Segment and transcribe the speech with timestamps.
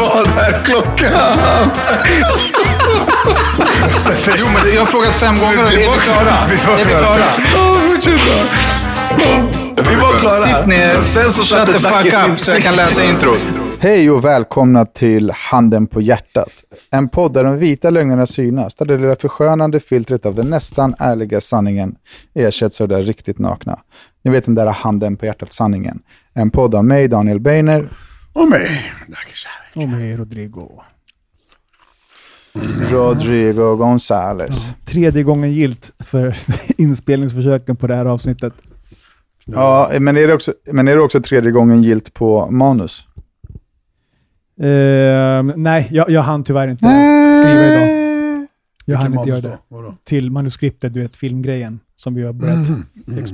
[0.00, 1.12] Vad är klockan?
[4.38, 6.34] Jo, men jag har frågat fem gånger är vi klara?
[6.80, 7.18] Är vi klara?
[7.54, 8.20] Ja, fortsätt.
[9.90, 10.58] Vi var klara.
[10.58, 13.40] Sitt ner, Sen så shut the fuck up så jag kan läsa introt.
[13.78, 16.52] Hej och välkomna till Handen på hjärtat.
[16.90, 20.94] En podd där de vita lögnerna synas, där det lilla förskönande filtret av den nästan
[20.98, 21.94] ärliga sanningen
[22.34, 23.78] ersätts av det riktigt nakna.
[24.24, 25.98] Ni vet den där Handen på hjärtat-sanningen.
[26.34, 27.88] En podd av mig, Daniel Beiner.
[28.34, 28.92] Och mig.
[29.74, 30.82] Och med Rodrigo.
[32.90, 34.68] Rodrigo Gonzales.
[34.84, 36.36] Tredje gången gilt för
[36.78, 38.52] inspelningsförsöken på det här avsnittet.
[39.44, 43.06] Ja, men är, det också, men är det också tredje gången gilt på manus?
[44.60, 48.04] Ehm, nej, jag, jag hann tyvärr inte skriva idag.
[48.84, 49.58] Jag hann inte göra det.
[49.68, 49.94] då?
[50.04, 52.68] Till manuskriptet, du vet filmgrejen som vi har börjat.
[52.68, 52.82] Mm.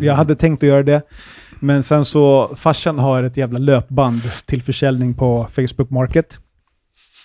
[0.00, 1.02] Jag hade tänkt att göra det,
[1.60, 6.38] men sen så, farsan har ett jävla löpband till försäljning på Facebook Market.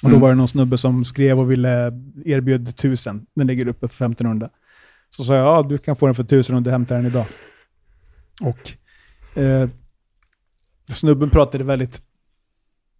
[0.03, 1.91] Och då var det någon snubbe som skrev och ville
[2.25, 3.25] erbjuda tusen.
[3.35, 4.49] Den ligger uppe för 1500.
[5.09, 7.25] Så sa jag, ja du kan få den för tusen om du hämtar den idag.
[8.41, 8.71] Och
[9.41, 9.69] eh,
[10.89, 12.03] snubben pratade väldigt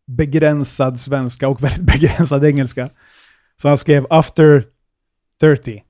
[0.06, 2.90] begränsad svenska och väldigt begränsad engelska.
[3.62, 4.66] Så han skrev after
[5.42, 5.84] 30.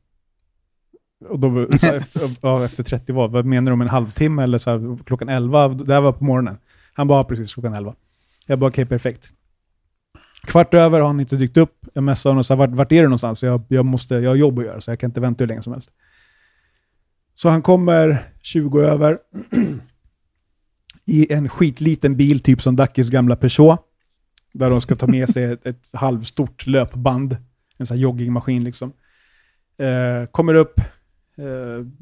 [1.30, 4.58] Och då, så efter, ja, efter 30 var, Vad menar du om en halvtimme eller
[4.58, 5.68] så här, klockan 11?
[5.68, 6.58] Det här var på morgonen.
[6.94, 7.96] Han bara, precis klockan 11.
[8.46, 9.30] Jag bara, okej, perfekt.
[10.46, 11.86] Kvart över har han inte dykt upp.
[11.94, 13.44] Jag messade honom och sa, vart, vart är du någonstans?
[13.44, 15.64] Jag, jag, måste, jag har jobb att göra, så jag kan inte vänta hur länge
[15.64, 15.90] som helst.
[17.36, 19.18] Så han kommer 20 över
[21.06, 23.80] i en skitliten bil, typ som Dackis gamla Peugeot.
[24.54, 27.38] Där de ska ta med sig ett, ett halvstort löpband.
[27.78, 28.94] En sån här joggingmaskin liksom.
[29.80, 30.82] Eh, kommer upp,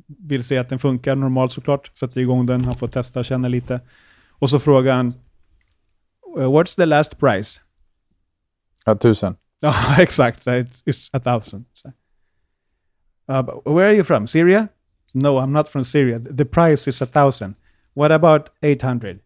[0.07, 1.97] vill se att den funkar normalt såklart.
[1.97, 3.81] Sätter igång den, han får testa, känna lite.
[4.29, 5.13] Och så frågar han,
[6.37, 7.61] "Eh, What's the last price?
[8.85, 9.35] Ja, tusen.
[9.59, 10.47] Ja, exakt.
[10.47, 11.65] It's a thousand.
[13.31, 14.27] Uh, where are you from?
[14.27, 14.67] Syria?
[15.13, 16.19] No, I'm not from Syria.
[16.37, 17.55] The price is a thousand.
[17.93, 19.19] What about 800?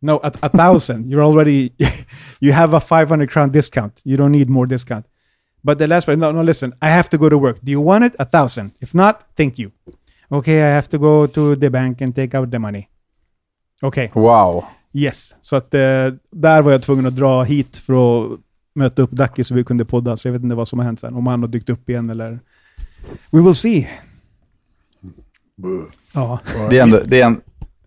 [0.00, 1.06] No, a, a thousand.
[1.10, 1.72] You're already,
[2.40, 4.02] you have a 500 crown discount.
[4.04, 5.06] You don't need more discount.
[5.64, 6.74] But the last one, no, no, listen.
[6.82, 7.56] I have to go to work.
[7.62, 8.14] Do you want it?
[8.18, 8.70] A thousand.
[8.80, 9.70] If not, thank you.
[10.28, 12.88] Okay, I have to go to the bank and take out the money.
[13.82, 14.10] Okay.
[14.14, 14.64] Wow.
[14.92, 15.80] Yes, så att eh,
[16.30, 18.40] där var jag tvungen att dra hit för att
[18.74, 20.16] möta upp Dacke så vi kunde podda.
[20.16, 21.14] Så jag vet inte vad som har hänt sen.
[21.14, 22.40] Om han har dykt upp igen eller...
[23.30, 23.88] We will see.
[26.12, 26.38] Ja,
[26.70, 27.40] Det är, ändå, det, är en,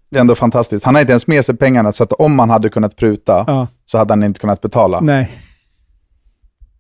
[0.10, 0.86] det är ändå fantastiskt.
[0.86, 3.68] Han har inte ens med sig pengarna, så att om han hade kunnat pruta ja,
[3.86, 5.00] så hade han inte kunnat betala.
[5.00, 5.32] nej.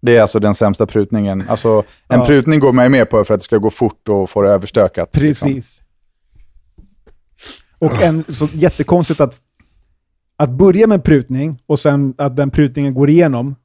[0.01, 1.43] Det är alltså den sämsta prutningen.
[1.49, 2.25] Alltså, en Ja.
[2.25, 4.49] prutning går man ju med på för att det ska gå fort och få det
[4.49, 5.15] överstökat.
[5.15, 5.47] liksom.
[5.53, 5.81] Precis.
[7.79, 9.39] Och en, så jättekonstigt att,
[10.35, 13.55] att börja med en prutning och sen att den prutningen går igenom,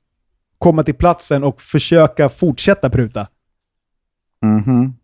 [0.59, 3.27] komma till platsen och försöka fortsätta pruta.
[4.45, 4.95] Mhm.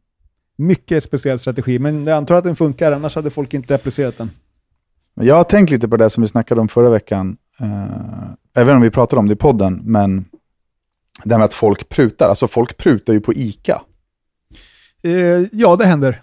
[0.56, 4.30] Mycket speciell strategi, men jag antar att den funkar, annars hade folk inte applicerat den.
[5.14, 7.36] Jag har tänkt lite på det som vi snackade om förra veckan.
[7.62, 10.24] Uh, även om vi pratade om det i podden, men
[11.24, 12.28] det här med att folk prutar.
[12.28, 13.82] Alltså folk prutar ju på ICA.
[15.02, 15.12] Eh,
[15.52, 16.22] ja, det händer.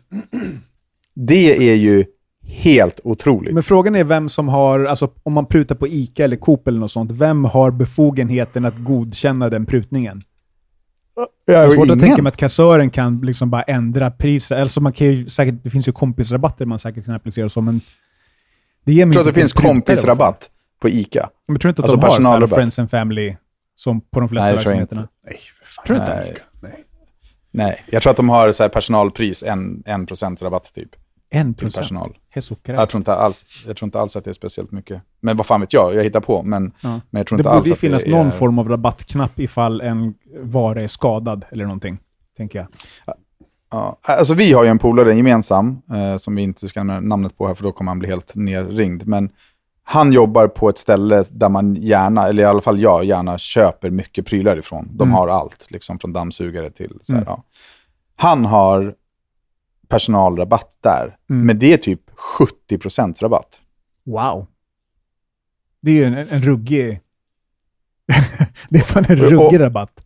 [1.13, 2.06] Det är ju
[2.44, 3.53] helt otroligt.
[3.53, 6.79] Men frågan är vem som har, alltså om man prutar på ICA eller Coop eller
[6.79, 10.22] något sånt, vem har befogenheten att godkänna den prutningen?
[11.45, 11.97] jag har svårt ingen.
[11.97, 14.59] att tänka mig att kassören kan liksom bara ändra priset.
[14.59, 17.81] Alltså man kan ju säkert, det finns ju kompisrabatter man säkert kan applicera så, men
[18.85, 20.50] det ger mig Jag tror att det finns kompisrabatt
[20.81, 21.29] på ICA.
[21.47, 22.47] Men tror inte att Alltså de har.
[22.47, 23.35] Friends and Family
[23.75, 25.08] som på de flesta Nej, det verksamheterna?
[25.25, 25.85] Nej, för fan.
[25.85, 26.16] Tror du inte?
[26.16, 26.35] Nej.
[26.61, 26.84] Nej.
[27.52, 30.90] Nej, jag tror att de har så här personalpris, en, en procents rabatt typ,
[31.29, 31.76] En procent?
[31.84, 32.17] personal.
[32.34, 35.02] Jag tror, inte alls, jag tror inte alls att det är speciellt mycket.
[35.20, 36.44] Men vad fan vet jag, jag hittar på.
[36.44, 36.90] Men, Ja.
[37.09, 38.11] men jag tror Det inte alls borde ju att finnas det är...
[38.11, 41.97] någon form av rabattknapp ifall en vara är skadad eller någonting,
[42.38, 42.67] tänker jag.
[43.72, 47.38] Ja, alltså vi har ju en polare gemensam, eh, som vi inte ska nämna namnet
[47.38, 49.08] på här, för då kommer han bli helt nerringd.
[49.08, 49.29] Men
[49.87, 53.90] han jobbar på ett ställe där man gärna, eller i alla fall jag, gärna köper
[53.90, 54.87] mycket prylar ifrån.
[54.91, 55.14] De Mm.
[55.14, 57.28] har allt, liksom från dammsugare till så här, Mm.
[57.32, 57.43] ja.
[58.16, 58.96] Han har
[59.87, 61.46] personalrabatt där, Mm.
[61.46, 63.61] men det är typ 70% rabatt.
[64.05, 64.47] Wow.
[65.82, 66.99] Det är ju en, en ruggig...
[68.70, 70.02] Det är fan en ruggig rabatt.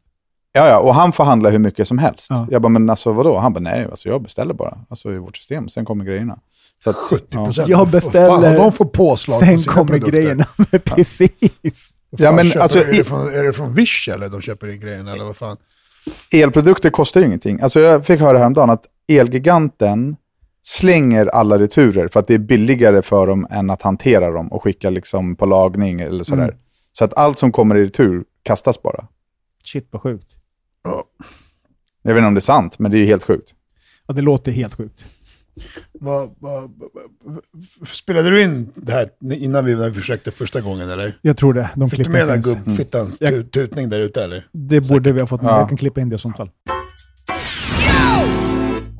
[0.51, 2.27] Ja, ja, och han får handla hur mycket som helst.
[2.29, 2.47] Ja.
[2.51, 3.37] Jag bara, men alltså vadå?
[3.37, 4.79] Han bara, nej, alltså jag beställer bara.
[4.89, 6.39] Alltså i vårt system, sen kommer grejerna.
[6.83, 7.45] Så att, 70 ja.
[7.45, 7.67] procent.
[7.67, 10.11] Jag beställer, de får påslag på Sen sina kommer produkter.
[10.11, 10.45] grejerna.
[10.85, 11.29] Precis.
[12.09, 14.41] Vad Ja, fan men köper, alltså, är, det från, är det från Wish eller de
[14.41, 15.57] köper in grejerna eller vad fan?
[16.31, 17.61] Elprodukter kostar ju ingenting.
[17.61, 20.15] Alltså jag fick höra häromdagen att Elgiganten
[20.61, 24.63] slänger alla returer för att det är billigare för dem än att hantera dem och
[24.63, 26.43] skicka liksom på lagning eller sådär.
[26.43, 26.55] Mm.
[26.93, 29.07] Så att allt som kommer i retur kastas bara.
[29.63, 30.35] Shit vad sjukt.
[32.01, 33.53] Jag vet inte om det är sant, men det är ju helt sjukt.
[34.07, 35.05] Ja, det låter helt sjukt.
[35.93, 36.71] Vad, vad,
[37.87, 41.19] spelade du in det här innan vi försökte första gången eller?
[41.21, 41.69] Jag tror det.
[41.75, 42.55] De Fick du med den finns.
[42.55, 44.47] gubbfittans tut, tutning där ute eller?
[44.51, 45.51] Det borde vi ha fått med.
[45.51, 45.59] Ja.
[45.59, 46.49] Jag kan klippa in det i sånt fall.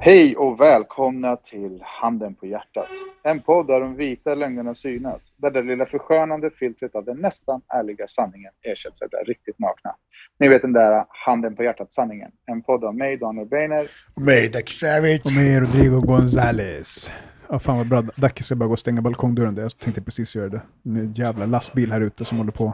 [0.02, 2.88] Hej och välkomna till Handen på hjärtat.
[3.24, 5.32] En podd där de vita lögnerna synas.
[5.38, 9.96] Där det lilla förskönande filtret av den nästan ärliga sanningen ersätts av det riktigt nakna.
[10.40, 12.32] Ni vet den där Handen på hjärtat-sanningen.
[12.46, 13.90] En podd av mig, Daniel Beiner.
[14.14, 15.22] Och mig, Dak Savage.
[15.26, 17.12] Och med Rodrigo Gonzales.
[17.50, 18.02] Ja, fan vad bra.
[18.16, 19.62] Dacke ska bara gå och stänga balkongdörren där.
[19.62, 20.62] Jag tänkte precis göra det.
[20.84, 22.74] Det är en jävla lastbil här ute som håller på.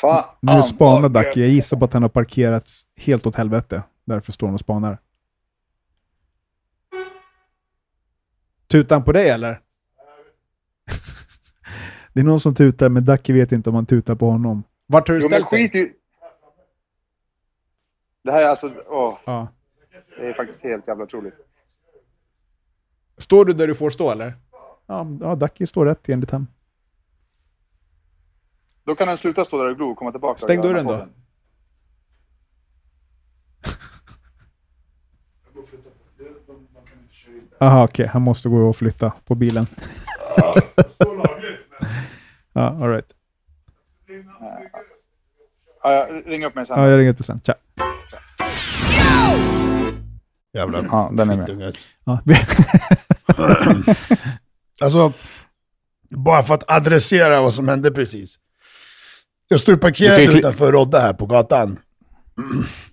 [0.00, 1.40] Fan, Nu spanar Dacke.
[1.40, 3.82] Jag gissar på att han har parkerats helt åt helvete.
[4.04, 4.98] Därför står han och spanar.
[8.70, 9.60] Tutar han på dig eller?
[12.12, 14.62] det är någon som tutar, men Dacke vet inte om han tutar på honom.
[14.86, 15.68] Vart har du Jo, ställt dig?
[15.70, 15.92] skit i...
[18.24, 18.72] Det här är alltså...
[18.86, 19.48] Åh, Ja.
[20.18, 21.34] det är faktiskt helt jävla otroligt.
[23.18, 24.32] Står du där du får stå eller?
[24.86, 26.46] Ja, ja Dacke står rätt enligt han.
[28.84, 30.38] Då kan den sluta stå där och glo och komma tillbaka.
[30.38, 30.92] Stäng dörren då.
[30.92, 31.14] här podden.
[37.60, 38.06] Aha, okej.
[38.06, 39.66] Han måste gå och flytta på bilen.
[42.52, 43.14] ja, all right.
[45.82, 46.80] Ja, ring upp mig sen.
[46.80, 47.40] Ja, jag ringer upp dig sen.
[47.40, 47.54] Tja.
[50.52, 51.76] Jävla Ja, den är med.
[52.04, 52.20] Ja,
[54.80, 55.12] Alltså,
[56.08, 58.38] bara för att adressera vad som hände precis.
[59.52, 61.78] Jag står parkerad kli- utanför Rodda här på gatan.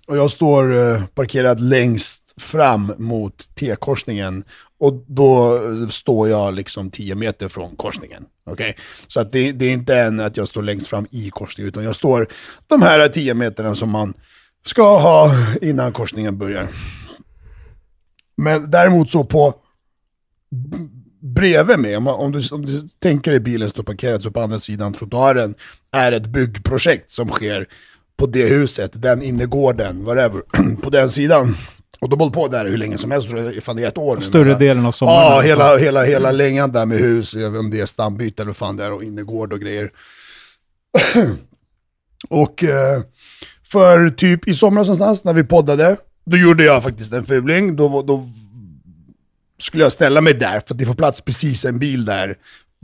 [0.06, 4.44] Och jag står eh, parkerad längst fram mot T-korsningen.
[4.80, 8.24] Och då eh, står jag liksom 10 meter från korsningen.
[8.46, 8.76] Okej?
[9.06, 11.84] Så att det, det är inte än att jag står längst fram i korsningen, utan
[11.84, 12.28] jag står
[12.66, 14.14] de här 10 meterna som man
[14.66, 15.32] ska ha
[15.62, 16.68] innan korsningen börjar.
[18.36, 19.54] Men däremot så på
[21.20, 24.58] bredvid mig, om, om, du, om du tänker dig bilen står parkerad så på andra
[24.58, 25.54] sidan trottoaren
[25.92, 27.66] är ett byggprojekt som sker
[28.18, 30.42] på det huset, den innergården, whatever,
[30.82, 31.56] på den sidan.
[32.00, 33.28] Och de har på där hur länge som helst,
[33.62, 34.22] fan det är ett år nu.
[34.22, 35.18] Större delen av sommaren.
[35.18, 38.76] Ja, hela, hela, hela längan där med hus, om det är stambyte eller vad fan
[38.76, 39.90] det är, och innergård och grejer.
[42.28, 43.02] och eh,
[43.64, 47.76] för typ i somras någonstans när vi poddade, då gjorde jag faktiskt en fuling.
[47.76, 48.24] Då, då
[49.58, 52.36] skulle jag ställa mig där, för att det får plats precis en bil där.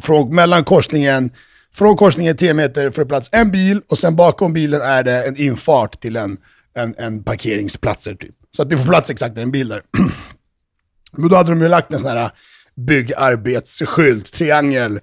[0.03, 1.31] Från, mellan korsningen,
[1.75, 5.25] från korsningen 10 meter får det plats en bil, och sen bakom bilen är det
[5.25, 6.37] en infart till en,
[6.77, 8.35] en, en parkeringsplatser typ.
[8.57, 9.83] Så att det får plats exakt en bil där.
[11.13, 12.31] Men då hade de ju lagt en sån här
[12.77, 15.01] byggarbetsskylt, triangel,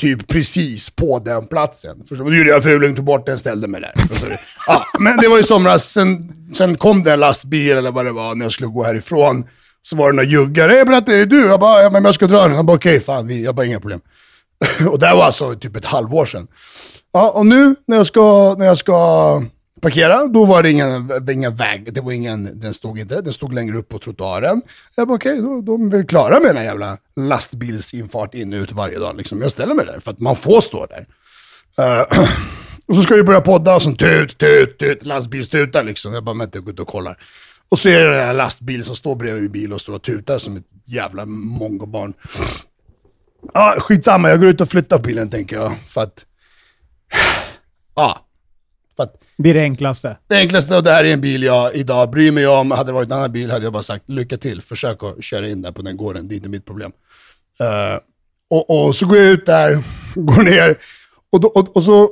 [0.00, 1.98] typ precis på den platsen.
[2.08, 2.24] Förstår?
[2.24, 3.92] Då gjorde jag fuling, tog bort den, ställde mig där.
[4.66, 8.12] Ja, men det var i somras, sen, sen kom det en lastbil eller vad det
[8.12, 9.44] var när jag skulle gå härifrån.
[9.82, 11.46] Så var det några juggare, jag berättade, är det du?
[11.46, 12.56] Jag bara, ja, men jag ska dra den.
[12.56, 14.00] Han bara, okej, fan, vi, jag bara, inga problem.
[14.90, 16.48] och det var alltså typ ett halvår sedan.
[17.12, 19.42] Ja, och nu när jag ska, när jag ska
[19.82, 21.94] parkera, då var det ingen, ingen väg.
[21.94, 24.62] Det var ingen, den stod inte den stod längre upp på trottoaren.
[24.96, 28.72] Jag bara okej, då, de är klara med den här jävla lastbilsinfart in och ut
[28.72, 29.16] varje dag.
[29.16, 29.42] Liksom.
[29.42, 31.06] Jag ställer mig där, för att man får stå där.
[31.78, 32.02] Uh,
[32.86, 36.14] och så ska vi börja podda och så tut, tut, tut, lastbilstutar liksom.
[36.14, 37.18] Jag bara, vänta, jag går ut och kollar.
[37.72, 40.02] Och så är det den här lastbilen som står bredvid min bil och står och
[40.02, 42.14] tutar som ett jävla mongobarn.
[43.54, 45.78] Ja, skitsamma, jag går ut och flyttar bilen tänker jag.
[45.86, 46.26] För att...
[47.94, 48.26] Ja.
[48.96, 50.16] För att Det är det enklaste.
[50.26, 52.70] det enklaste, och det här är en bil jag idag bryr mig om.
[52.70, 55.48] Hade det varit en annan bil hade jag bara sagt lycka till, försök att köra
[55.48, 56.92] in där på den gården, det är inte mitt problem.
[57.60, 57.98] Eh,
[58.50, 59.82] och, och så går jag ut där,
[60.14, 60.78] går ner,
[61.32, 62.10] och, då, och, och så...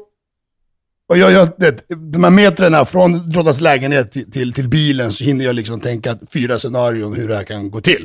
[1.10, 5.24] Och jag, jag, det, de här metrarna från Roddas lägenhet till, till, till bilen så
[5.24, 8.04] hinner jag liksom tänka fyra scenarion hur det här kan gå till.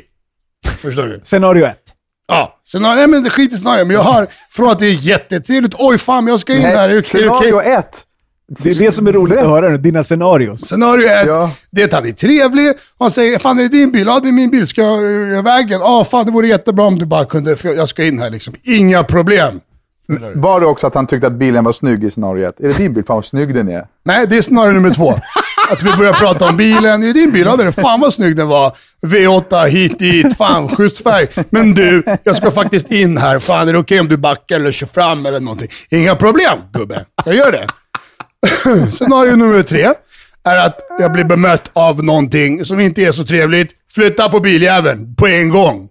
[0.78, 1.20] Förstår du?
[1.24, 1.82] Scenario ett.
[2.28, 4.86] Ja, sen har, nej men det skit i scenario, men jag har från att det
[4.86, 7.50] är jättetrevligt, oj fan jag ska in här, är det- är det okej?
[7.50, 8.02] Scenario ett.
[8.48, 10.60] Det är det som är roligt att höra nu, dina scenarios.
[10.60, 11.50] Scenario ett, Ja.
[11.70, 14.06] det är att han är trevlig, han säger fan är det din bil?
[14.06, 15.80] Ja det är min bil, ska jag vägen?
[15.80, 18.54] Ja fan det vore jättebra om du bara kunde, för jag ska in här liksom.
[18.62, 19.60] Inga problem.
[20.34, 22.60] Var det också att han tyckte att bilen var snygg i scenariot?
[22.60, 23.04] Är det din bil?
[23.04, 23.86] Fan vad snygg den är.
[24.04, 25.14] Nej, det är snarare nummer två.
[25.70, 27.02] Att vi börjar prata om bilen.
[27.02, 27.46] Är det din bil?
[27.46, 27.72] Ja, det är.
[27.72, 28.76] Fan vad snygg den var.
[29.02, 30.36] V8 hit dit.
[30.36, 31.28] Fan, schysst färg.
[31.50, 33.38] Men du, jag ska faktiskt in här.
[33.38, 35.68] Fan, är det okej om du backar eller kör fram eller någonting?
[35.90, 37.04] Inga problem, gubbe.
[37.24, 37.66] Jag gör det.
[38.92, 39.92] Scenario nummer tre
[40.44, 43.72] är att jag blir bemött av någonting som inte är så trevligt.
[43.94, 45.88] Flytta på biljäveln på en gång.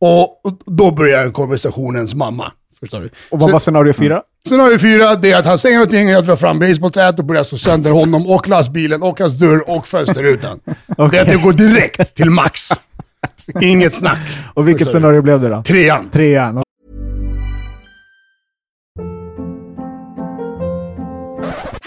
[0.00, 2.52] Och och då börjar konversationens mamma.
[2.82, 3.10] Förstår du?
[3.30, 4.22] Och vad var scenario fyra?
[4.48, 7.44] Scenario fyra, det är att han säger någonting och jag drar fram basebollträet och börjar
[7.44, 10.60] slå sönder honom och lastbilen och hans dörr och fönsterrutan.
[11.10, 12.68] Det är att det går direkt till max.
[13.60, 14.18] Inget snack.
[14.54, 15.02] Och vilket Förstår du?
[15.02, 15.62] scenario blev det då?
[15.62, 16.10] Trean.
[16.10, 16.62] Trean.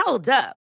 [0.05, 0.64] Hold up.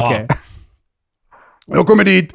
[0.00, 0.28] Okej.
[1.66, 2.32] Jag kommer dit,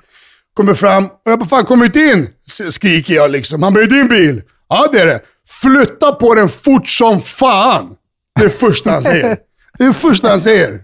[0.54, 2.28] kommer fram och jag bara, fan kommer inte in?
[2.70, 3.64] Skriker jag liksom.
[3.64, 4.42] Han bara, är din bil?
[4.70, 5.20] Ja det är det.
[5.48, 7.96] Flytta på den fort som fan.
[8.36, 9.38] Det är det första han säger.
[9.78, 10.80] Det är det första han säger.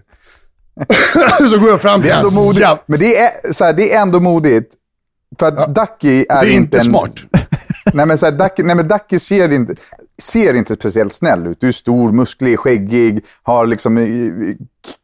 [1.50, 2.82] så går jag fram Det till är ändå hans modigt.
[2.86, 4.74] Men det är, så här, det är ändå modigt.
[5.38, 7.12] För att Ducky är, Det är inte en, smart.
[7.92, 9.74] Nej men, så här, Ducky, nej, men Ducky ser inte,
[10.22, 11.60] ser inte speciellt snäll ut.
[11.60, 14.06] Du är stor, musklig, skäggig, har liksom eh,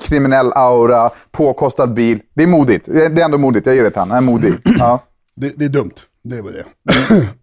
[0.08, 2.20] kriminell aura, påkostad bil.
[2.34, 2.86] Det är modigt.
[2.86, 3.66] Det är är ändå modigt.
[3.66, 4.10] Jag ger det till han.
[4.10, 4.54] Han är modig.
[4.78, 5.04] Ja.
[5.36, 5.94] Det, det är dumt.
[6.24, 6.64] Det var det.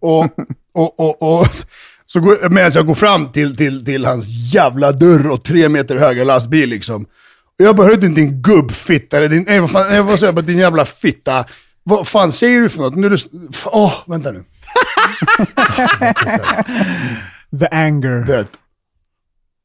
[0.00, 0.24] och,
[0.74, 1.46] och, och, och,
[2.06, 5.96] så går, medan jag går fram till, till, till hans jävla dörr och tre meter
[5.96, 7.06] höga lastbil liksom.
[7.56, 10.84] Jag bara, hörru din, din gubbfitta, eller din, nej, vad fan, jag, bara, din jävla
[10.84, 11.44] fitta.
[11.82, 12.96] Vad fan säger du för något?
[12.96, 13.16] Nu är du,
[13.66, 14.44] åh, vänta nu.
[17.60, 18.24] The anger.
[18.26, 18.46] Det.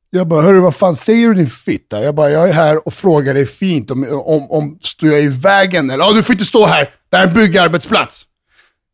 [0.09, 2.03] Jag bara, hörru vad fan säger du din fitta?
[2.03, 5.27] Jag bara, jag är här och frågar dig fint om, om, om står jag i
[5.27, 6.05] vägen eller?
[6.05, 6.89] Ja, du får inte stå här.
[7.09, 8.23] Det här är en byggarbetsplats.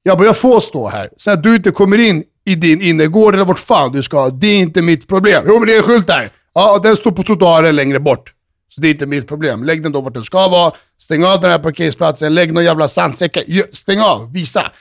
[0.04, 1.10] Jag bara, jag får stå här.
[1.18, 4.48] Sen att du inte kommer in i din innergård eller vart fan du ska, det
[4.48, 5.44] är inte mitt problem.
[5.48, 6.32] Jo, men det är en skylt där.
[6.54, 8.34] Ja, den står på trottoaren längre bort.
[8.70, 9.64] Så det är inte mitt problem.
[9.64, 10.74] Lägg den då vart den ska vara.
[11.00, 12.34] Stäng av den här parkeringsplatsen.
[12.34, 13.38] Lägg någon jävla sandsäck.
[13.72, 14.34] Stäng av.
[14.34, 14.72] Visa.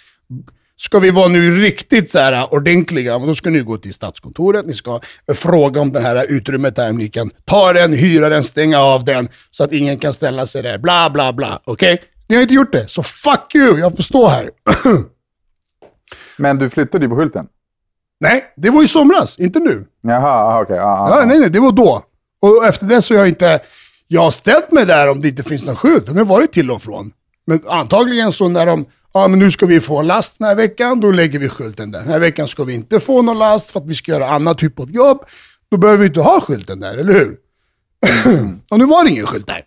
[0.78, 4.74] Ska vi vara nu riktigt så här ordentliga, då ska ni gå till stadskontoret, ni
[4.74, 5.00] ska
[5.34, 9.28] fråga om det här utrymmet där, ni kan ta den, hyra den, stänga av den,
[9.50, 11.60] så att ingen kan ställa sig där, bla bla bla.
[11.64, 12.02] Okej?
[12.28, 14.50] Ni har inte gjort det, så fuck you, jag får stå här.
[16.36, 17.46] Men du flyttade ju på skylten.
[18.20, 19.84] nej, det var i somras, inte nu.
[20.02, 20.76] Jaha, okej.
[20.76, 22.02] ja, Ja, nej, nej, det var då.
[22.42, 23.60] Och efter det så har jag inte,
[24.08, 26.06] jag har ställt mig där om det inte finns någon skylt.
[26.06, 27.12] Den har varit till och från.
[27.46, 28.86] Men antagligen så när de,
[29.22, 31.98] ja men nu ska vi få last den här veckan, då lägger vi skylten där.
[32.00, 34.58] Den här veckan ska vi inte få någon last för att vi ska göra annat
[34.58, 35.18] typ av jobb.
[35.70, 37.36] Då behöver vi inte ha skylten där, eller hur?
[38.70, 39.62] och nu var det ingen skylt där.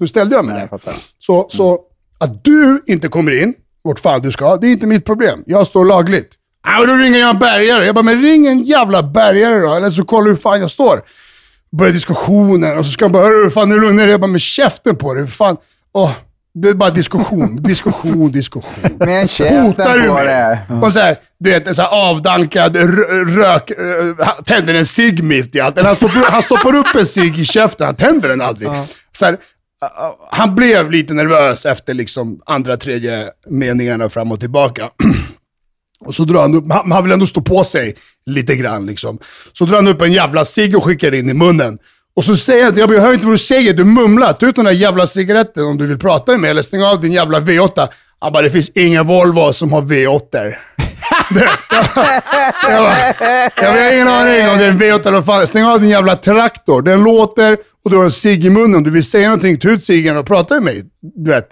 [0.00, 0.78] Nu ställde jag mig Jag där.
[0.78, 0.94] fattar.
[1.18, 1.80] Så, så
[2.18, 5.42] att du inte kommer in, vart fan du ska, det är inte mitt problem.
[5.46, 6.30] Jag står lagligt.
[6.64, 7.86] Ja, men då ringer jag en bärgare.
[7.86, 10.70] Jag bara, men ring en jävla bärgare då, eller så kollar du hur fan jag
[10.70, 11.02] står.
[11.76, 13.98] Börjar diskussionen och så ska han bara, hur fan är du lugn?
[13.98, 15.26] Jag bara, med käften på dig.
[15.26, 15.56] Fan,
[15.92, 16.12] åh.
[16.54, 18.90] Det är bara diskussion, diskussion, diskussion.
[18.98, 20.60] Men käften Hotar du på det.
[20.82, 22.76] Och så här, du vet, en så här avdankad
[23.36, 25.78] rök, eh, tänder en cigg mitt i allt.
[25.78, 28.70] Eller han stoppar, han stoppar upp en cigg i käften, han tänder den aldrig.
[29.12, 29.36] Så här,
[30.30, 34.90] han blev lite nervös efter liksom andra, tredje meningarna fram och tillbaka.
[36.04, 37.94] Och så drar han upp, han, han vill ändå stå på sig
[38.26, 39.18] lite grann liksom.
[39.52, 41.78] Så drar han upp en jävla cigg och skickar in i munnen.
[42.16, 44.32] Och så säger jag, jag jag hör inte vad du säger, du mumlar.
[44.32, 47.00] Ta ut den där jävla cigaretten om du vill prata med mig, eller stäng av
[47.00, 47.88] din jävla V8.
[48.18, 50.22] Han bara, det finns inga Volvo som har V8.
[50.32, 50.54] Jag,
[52.70, 52.96] jag, bara,
[53.56, 55.46] jag har ingen aning om det är en V8 eller vad fan.
[55.46, 56.82] Stäng av din jävla traktor.
[56.82, 58.74] Den låter och du har en cigg i munnen.
[58.74, 60.84] Om du vill säga någonting, ta ut ciggen och prata med mig.
[61.16, 61.48] Du vet.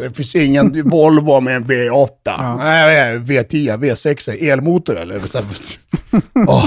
[0.00, 2.56] Det finns ingen Volvo med en V8.
[2.58, 5.20] Nej, V10, V6, elmotor eller?
[6.48, 6.66] Åh.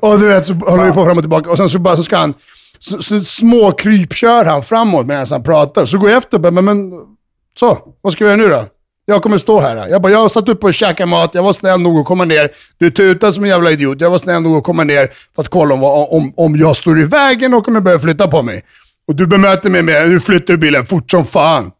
[0.00, 1.50] Och du vet, så håller vi på fram och tillbaka.
[1.50, 2.34] Och sen så, bara, så ska han,
[2.78, 5.86] så, så små krypkör han framåt medan han pratar.
[5.86, 6.92] Så går jag efter och men, men
[7.58, 8.64] så, vad ska vi göra nu då?
[9.08, 9.88] Jag kommer stå här.
[9.88, 12.24] Jag bara, jag har satt upp och käkat mat, jag var snäll nog att komma
[12.24, 12.50] ner.
[12.78, 14.00] Du tutar som en jävla idiot.
[14.00, 17.00] Jag var snäll nog att komma ner för att kolla om, om, om jag står
[17.00, 18.62] i vägen och om jag behöver flytta på mig.
[19.06, 21.72] Och du bemöter mig med, nu flyttar du bilen fort som fan.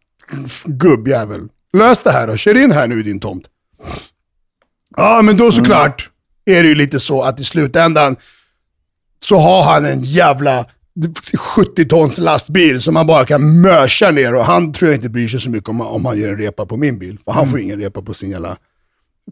[0.65, 1.49] Gubbjävel.
[1.73, 3.45] Lös det här då, kör in här nu i din tomt.
[4.97, 6.11] Ja, men då såklart
[6.45, 8.17] är det ju lite så att i slutändan
[9.25, 10.67] så har han en jävla
[11.39, 15.29] 70 tons lastbil som han bara kan mörsa ner och han tror jag inte bryr
[15.29, 17.19] sig så mycket om, om han gör en repa på min bil.
[17.25, 18.57] För han får ingen repa på sin jävla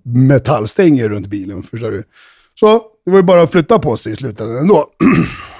[0.04, 1.62] metallstänger runt bilen.
[1.62, 2.02] Förstår du?
[2.60, 4.86] Så det var ju bara att flytta på sig i slutändan ändå.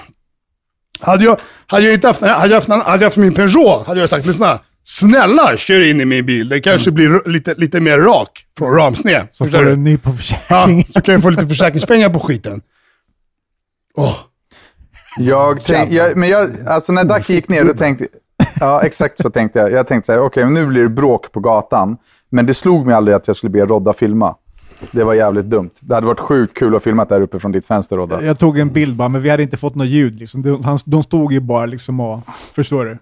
[1.01, 1.37] hade, jag,
[1.67, 4.27] hade jag inte haft, hade jag haft, hade jag haft min Peugeot hade jag sagt,
[4.27, 4.59] lyssna.
[4.87, 6.49] Snälla, kör in i min bil.
[6.49, 9.27] Det kanske blir lite, lite mer rak från ramsned.
[9.33, 9.73] Så Förstår får du?
[9.73, 10.85] en ny på Ja, försäkring.
[10.85, 12.61] så kan jag få lite försäkringspengar på skiten.
[13.97, 14.17] Åh,
[15.19, 18.07] Jag tänk, jag, men jag, alltså när Ducky gick ner, då tänkte
[18.61, 19.73] Ja, exakt så tänkte jag.
[19.73, 21.97] Jag tänkte så här, okej, nu blir det bråk på gatan.
[22.31, 24.35] Men det slog mig aldrig att jag skulle be Rodda filma.
[24.90, 25.71] Det var jävligt dumt.
[25.81, 28.23] Det hade varit sjukt kul att filma där uppe från ditt fönster, Rodda.
[28.25, 30.19] Jag tog en bild bara, men vi hade inte fått något ljud.
[30.19, 30.43] Liksom.
[30.43, 32.21] De, han, de stod ju bara liksom och...
[32.54, 32.99] Förstår du?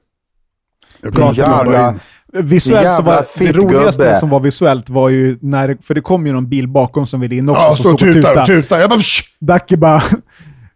[1.02, 1.94] jag kan jävla...
[2.34, 6.32] Visuellt så var det roligaste som var visuellt var ju när, för det kom ju
[6.32, 7.62] någon bil bakom som ville in också.
[7.62, 8.80] Ja, stod och tutar och tutade.
[8.80, 10.02] Jag bara, "Shh!" Dacke bara,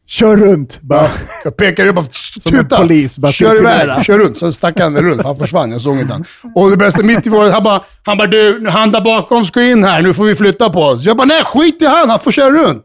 [0.06, 0.80] kör runt.
[0.82, 1.08] Bara, Ja,
[1.44, 2.04] jag pekade, jag bara,
[2.40, 2.76] Som tuta.
[2.76, 4.38] polis, bara kör iväg, kör runt.
[4.38, 6.24] Sen stack han runt, han försvann, jag såg inte han.
[6.54, 9.62] Och det bästa mitt i våren, han bara, han bara du, han där bakom ska
[9.62, 11.04] in här, nu får vi flytta på oss.
[11.04, 12.84] Jag bara, nej skit i han, han får köra runt.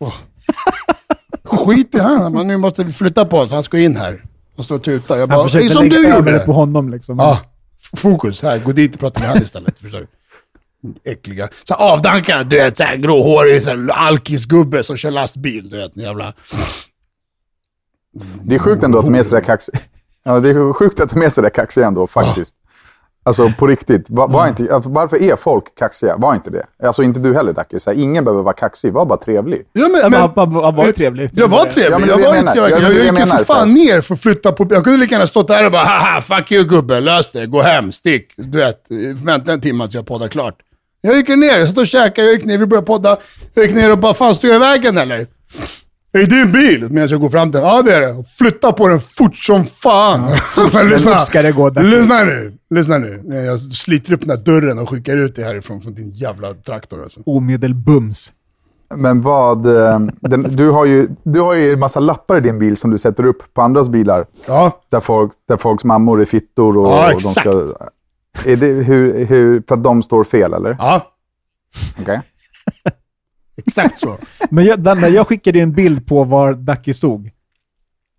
[0.00, 0.12] Åh.
[1.44, 4.22] Skit i han, han bara, nu måste vi flytta på oss, han ska in här.
[4.56, 5.16] Han står och tutar.
[5.18, 6.32] Jag bara, försökte som lägga du gjorde.
[6.32, 7.18] det på honom liksom.
[7.18, 7.38] Ja,
[7.96, 8.58] fokus här.
[8.58, 9.80] Gå dit och prata med han istället.
[9.80, 10.06] Förstår du?
[11.04, 11.48] Äckliga.
[11.64, 15.70] Så avdankad, du vet, så här gråhårig så här alkisgubbe som kör lastbil.
[15.70, 16.32] Du vet, en jävla...
[18.42, 19.78] Det är sjukt ändå att de är sådär kaxiga.
[20.24, 22.56] Ja, det är sjukt att de är sådär kaxiga ändå, faktiskt.
[23.22, 24.10] Alltså på riktigt.
[24.10, 26.16] Var, var inte, alltså, varför är folk kaxiga?
[26.16, 26.66] Var inte det.
[26.82, 27.78] Alltså inte du heller Dacke.
[27.94, 29.62] Ingen behöver vara kaxig, var bara trevlig.
[29.72, 31.30] Ja, men, Men, han, han, han var ju trevlig.
[31.32, 31.92] jag var trevlig.
[31.92, 32.68] Ja, men jag, var jag inte, menar.
[32.68, 34.66] jag, Ja, jag, är gick ju jag för fan ner för att flytta på...
[34.70, 37.62] Jag kunde lika gärna stått där och bara haha, fuck you gubbe, lös det, gå
[37.62, 38.32] hem, stick.
[38.36, 38.86] Du vet,
[39.24, 40.54] vänta en timme att jag poddar klart.
[41.00, 43.16] Jag gick ner, jag satt och käkade, jag gick ner, vi började podda.
[43.54, 45.26] Jag gick ner och bara, fan står jag i vägen eller?
[46.12, 46.88] Är det din bil?
[46.90, 47.68] Medan jag går fram till den.
[47.68, 48.24] Ja det är det.
[48.38, 50.20] Flytta på den fort som fan.
[50.72, 51.18] Men lyssna.
[51.18, 52.52] ska det gå, lyssna nu.
[52.74, 53.22] Lyssna nu.
[53.46, 57.02] Jag sliter upp den här dörren och skickar ut dig härifrån från din jävla traktor
[57.02, 57.20] alltså.
[57.26, 58.32] Omedelbums.
[58.94, 59.66] Men vad...
[59.66, 62.90] eh, Den, du, har ju, du har ju en massa lappar i din bil som
[62.90, 64.26] du sätter upp på andras bilar.
[64.46, 67.68] Ja, Där, folk, där folks mammor är fittor och, Ja, och de ska...
[68.46, 70.76] Är det hur, hur, för att de står fel, eller?
[70.78, 71.06] ja.
[72.00, 72.20] Okej.
[73.66, 74.16] Exakt så.
[74.50, 77.30] Men jag, Danne, jag skickade en bild på var Dacke stod.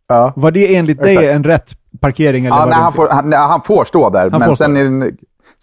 [0.08, 0.34] Ja.
[0.36, 1.36] Var det enligt dig Exakt.
[1.36, 2.46] en rätt parkering?
[2.46, 4.76] Eller Ja, nej, han, får, han, nej, han får stå där, Han men får sen,
[4.76, 4.86] stå.
[4.86, 5.12] är det,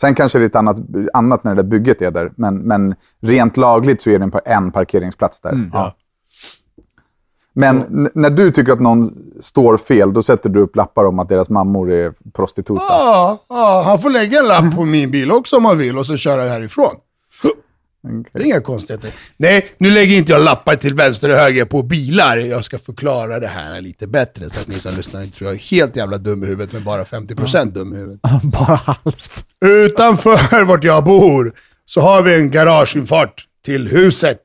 [0.01, 0.77] sen kanske det är ett annat,
[1.13, 2.33] annat när det där bygget är där.
[2.37, 5.53] Men, men rent lagligt så är det på en parkeringsplats där.
[5.53, 5.71] Mm.
[5.73, 5.95] Ja.
[7.59, 11.19] Men n- när du tycker att någon står fel, då sätter du upp lappar om
[11.19, 12.83] att deras mammor är prostituta.
[12.89, 16.07] Ja, ja, han får lägga en lapp på min bil också om han vill och
[16.07, 16.95] så köra härifrån.
[18.33, 19.11] Det är inga konstigheter.
[19.37, 22.37] Nej, nu lägger inte jag lappar till vänster och höger på bilar.
[22.37, 25.55] Jag ska förklara det här lite bättre så att ni som lyssnar inte tror jag
[25.55, 28.21] är helt jävla dum i huvudet men bara 50% dum i huvudet.
[28.43, 29.45] bara halvt?
[29.65, 31.53] Utanför vart jag bor
[31.85, 34.41] så har vi en garageinfart till huset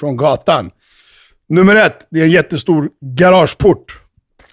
[0.00, 0.70] från gatan.
[1.48, 4.00] Nummer ett, det är en jättestor garageport.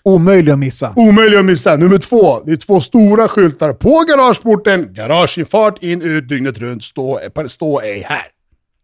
[0.03, 0.93] Omöjlig att missa.
[0.95, 1.75] Omöjlig att missa.
[1.75, 4.93] Nummer två, det är två stora skyltar på garageporten.
[4.93, 6.84] Garageinfart in, ut, dygnet runt.
[6.84, 8.23] Stå, stå ej här.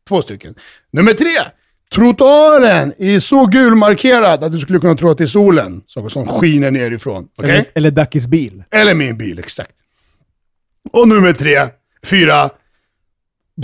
[0.07, 0.55] Två stycken.
[0.91, 1.37] Nummer tre,
[1.95, 6.27] trottoaren är så gulmarkerad att du skulle kunna tro att det är solen som, som
[6.27, 7.27] skiner nerifrån.
[7.37, 7.49] Okej?
[7.49, 8.63] Eller, eller Dackes bil.
[8.71, 9.75] Eller min bil, exakt.
[10.93, 11.67] Och nummer tre,
[12.05, 12.49] fyra.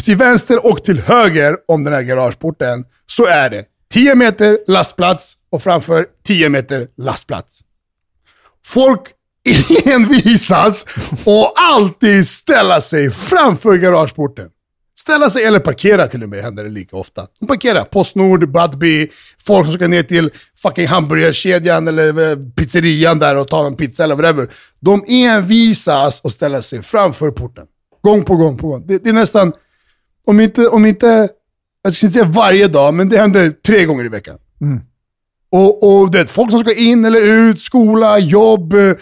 [0.05, 5.33] Till vänster och till höger om den här garageporten så är det 10 meter lastplats
[5.49, 7.61] och framför 10 meter lastplats.
[8.65, 9.01] Folk
[9.85, 10.85] envisas
[11.25, 14.49] och alltid ställa sig framför garageporten.
[14.99, 17.27] Ställa sig eller parkera till och med händer det lika ofta.
[17.39, 17.83] De parkerar.
[17.83, 19.07] Postnord, Budbee,
[19.45, 24.03] folk som ska ner till fucking hamburgarkedjan eller eh, pizzerian där och ta en pizza
[24.03, 24.49] eller whatever.
[24.79, 27.65] De envisas och ställa sig framför porten.
[28.03, 28.87] Gång på gång på gång.
[28.87, 29.53] Det, det är nästan,
[30.25, 31.29] om inte, om inte,
[31.83, 34.35] jag ska inte säga varje dag, men det händer tre gånger i veckan.
[35.51, 38.93] Och, och det, folk som ska in eller ut, skola, jobb, eh,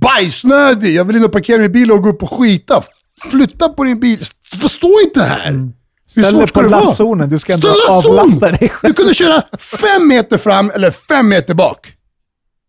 [0.00, 0.94] bajsnödig.
[0.94, 2.82] Jag vill in och parkera min bil och gå upp och skita.
[3.30, 4.18] Flytta på din bil.
[4.20, 5.50] F- Stå inte här.
[5.52, 5.72] Hur
[6.10, 7.26] Ställ dig svårt ska på det vara?
[7.26, 7.68] Du ska ändå
[8.14, 8.90] avlasta dig själv.
[8.90, 11.92] Du kunde köra fem meter fram eller fem meter bak.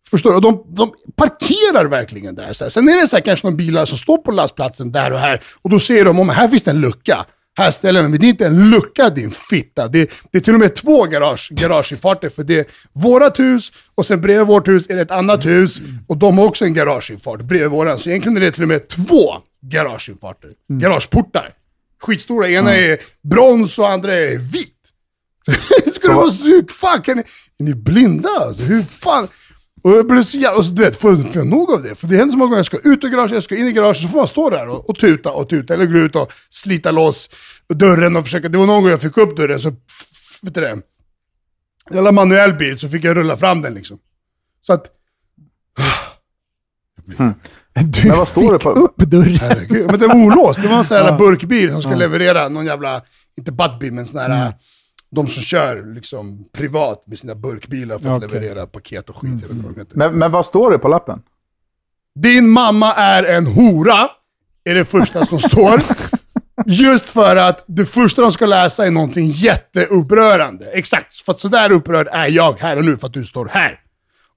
[0.10, 0.36] Förstår du?
[0.36, 2.54] Och de, de parkerar verkligen där.
[2.70, 5.42] Sen är det så här, kanske någon bilar som står på lastplatsen där och här.
[5.62, 7.26] Och då ser de om här finns det en lucka.
[7.58, 9.88] Här ställer de, men det är inte en lucka din fitta.
[9.88, 12.30] Det, det är till och med två garage, garageinfarter.
[12.30, 15.82] För det är vårat hus och sen bredvid vårt hus är det ett annat hus.
[16.08, 18.00] Och de har också en garageinfart bredvid våran.
[18.00, 20.50] Så egentligen är det till och med två garageinfarter.
[20.74, 21.54] Garageportar.
[22.02, 22.50] Skitstora.
[22.50, 22.98] Ena är
[23.30, 24.76] brons och andra är vit.
[25.94, 27.24] Ska du vara så fan kan ni,
[27.60, 28.64] är ni blinda alltså?
[28.64, 29.28] Hur fan?
[29.84, 31.96] Och jag blev så jävla, och så, du vet, får får jag nog av det?
[31.96, 33.72] För det händer så många gånger, jag ska ut ur garaget, jag ska in i
[33.72, 36.32] garaget, så får man stå där och, och tuta och tuta, eller gå ut och
[36.50, 37.30] slita loss
[37.74, 39.70] dörren och försöka, det var någon gång jag fick upp dörren, så,
[40.42, 40.78] vet du det,
[41.92, 43.98] jävla manuell bil, så fick jag rulla fram den liksom.
[44.62, 44.86] Så att,
[47.94, 49.36] Du Men vad står det fick på- upp dörren.
[49.42, 52.66] herregud, men det var olåst, det var en sån här burkbil som ska leverera någon
[52.66, 53.02] jävla,
[53.38, 54.54] inte buttbil, men sån här,
[55.12, 58.40] de som kör liksom privat med sina burkbilar för att Okej.
[58.40, 59.86] leverera paket och skit, inte vad.
[59.94, 61.22] Men, men vad står det på lappen?
[62.16, 64.10] Din mamma är en hora,
[64.64, 65.82] är det första som står.
[66.66, 70.66] Just för att det första de ska läsa är någonting jätteupprörande.
[70.66, 73.80] Exakt, för att sådär upprörd är jag här och nu för att du står här.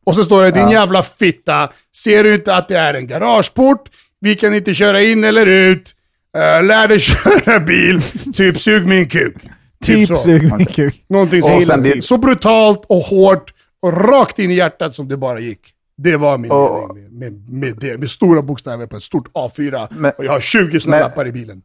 [0.04, 3.90] Och så står det, din jävla fitta, ser du inte att det är en garageport?
[4.20, 5.94] Vi kan inte köra in eller ut.
[6.36, 8.02] Uh, lär dig köra bil,
[8.34, 9.36] typ sug min kuk.
[9.82, 10.16] Typ så.
[10.16, 11.04] sug kuk.
[11.08, 15.08] Någonting Och så, sen det- så brutalt och hårt och rakt in i hjärtat som
[15.08, 15.60] det bara gick.
[15.96, 17.98] Det var min Och- mening med, med, med det.
[17.98, 19.86] Med stora bokstäver på ett stort A4.
[19.90, 21.62] Men- och jag har 20 sådana lappar i bilen.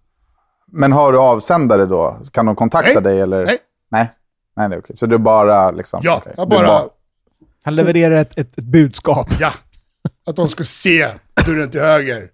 [0.72, 2.18] Men har du avsändare då?
[2.32, 3.04] Kan de kontakta Nej.
[3.04, 3.46] dig eller?
[3.46, 3.58] Nej.
[3.92, 4.12] Nej,
[4.56, 4.98] Nej det är okej.
[4.98, 6.00] Så du bara liksom...
[6.04, 6.34] Ja, okej.
[6.38, 6.82] jag bara...
[7.64, 9.28] Han levererar ett, ett, ett budskap.
[9.40, 9.52] Ja.
[10.28, 11.08] Att de ska se
[11.46, 12.30] dörren till höger.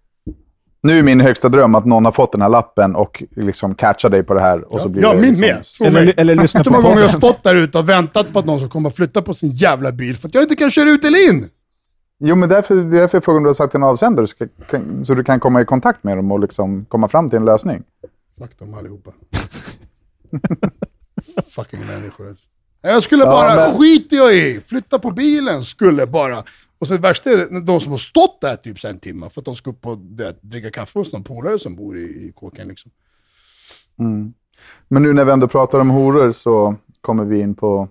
[0.85, 4.09] Nu är min högsta dröm att någon har fått den här lappen och liksom catchar
[4.09, 4.73] dig på det här.
[4.73, 5.43] Och så Ja, blir ja det min liksom...
[5.85, 5.87] med.
[5.87, 6.13] Eller, mig.
[6.17, 8.45] eller lyssna på hur många gånger jag har stått där ute och väntat på att
[8.45, 10.89] någon ska komma och flytta på sin jävla bil för att jag inte kan köra
[10.89, 11.49] ut eller in?
[12.19, 14.27] Jo, men därför, det är därför jag frågar om du har sagt till en avsändare
[14.27, 14.35] så,
[14.69, 17.45] kan, så du kan komma i kontakt med dem och liksom komma fram till en
[17.45, 17.83] lösning.
[18.39, 19.11] Fuck dem allihopa.
[21.55, 22.27] Fucking människor.
[22.29, 22.47] alltså.
[22.81, 26.43] Jag skulle Ja, bara, men- skiter jag i, flytta på bilen, skulle bara.
[26.83, 29.41] Och så det värsta är de som har stått där typ så en timme för
[29.41, 32.31] att de ska upp och det, dricka kaffe hos någon polare som bor i, i
[32.35, 32.91] kåken liksom.
[34.87, 37.89] Men nu när vi ändå pratar om horor så kommer vi in på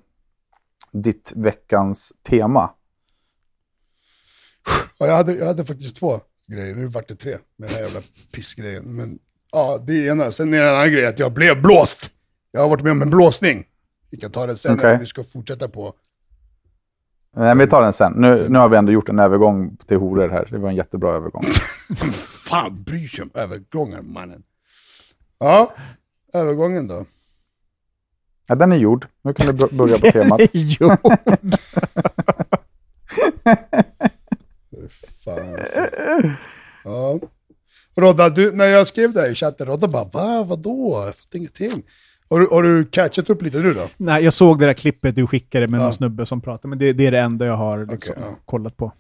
[0.91, 2.71] ditt veckans tema.
[4.99, 7.83] Ja, jag, hade, jag hade faktiskt två grejer, nu vart det tre med den här
[7.83, 8.01] jävla
[8.33, 8.85] pissgrejen.
[8.85, 9.19] Men
[9.53, 10.33] ja, det är ena.
[10.33, 12.11] Sen är det en annan grej att jag blev blåst.
[12.51, 13.65] Jag har varit med om en blåsning.
[14.11, 15.95] Vi kan ta det sen när vi ska fortsätta på.
[17.37, 18.13] Nej, men vi tar den sen.
[18.17, 20.49] Nu, nu har vi ändå gjort en övergång till horor här.
[20.51, 21.45] Det var en jättebra övergång.
[22.49, 24.43] Fan bryr sig om övergångar mannen.
[25.39, 25.73] Ja,
[26.35, 27.05] övergången då.
[28.49, 29.07] Ja, den är gjord.
[29.23, 30.41] Nu kan du bör- börja på temat.
[30.53, 30.91] jo.
[35.25, 35.87] Fan alltså.
[36.85, 37.19] Ja.
[37.97, 41.03] Rodda, du, när jag skrev det här i chatten, Rodda bara va, vadå?
[41.07, 41.83] Jag fattar ingenting.
[42.33, 43.81] Har du, har du catchat upp lite nu då?
[43.97, 45.85] Nej, jag såg det där klippet du skickade med Ja.
[45.85, 48.37] någon snubbe som pratade, men det, det är det enda jag har liksom, Okej, ja.
[48.45, 48.93] kollat på.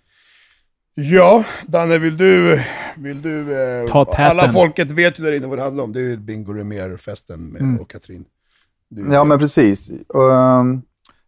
[0.95, 2.61] Ja, Danne, vill du...
[2.97, 4.25] Vill du eh, Ta täten.
[4.25, 5.93] alla folket vet ju där inne vad det handlar om.
[5.93, 7.81] Det är ju Bingo Rimér-festen med Mm.
[7.81, 8.25] och Katrin.
[8.89, 9.91] Du, Ja, men precis.
[9.91, 10.83] Ehm,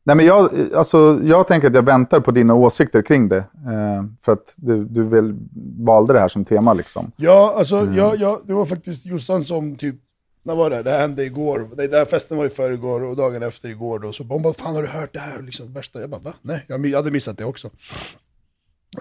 [0.04, 3.44] nej, men jag, alltså, jag tänker att jag väntar på dina åsikter kring det.
[3.72, 5.34] Ehm, för att du, du väl
[5.78, 6.74] valde det här som tema.
[6.74, 7.12] Liksom.
[7.16, 9.96] Ja, alltså, ja, ja, det var faktiskt Jossan som typ,
[10.44, 10.83] när var det?
[10.83, 11.70] Det hände igår.
[11.76, 14.12] Den där festen var ju förrgår och dagen efter igår då.
[14.12, 15.38] Så hon bara, fan har du hört det här?
[15.38, 16.00] Och Liksom, värsta.
[16.00, 16.35] Jag bara, va?
[16.42, 17.70] Nej, jag hade missat det också.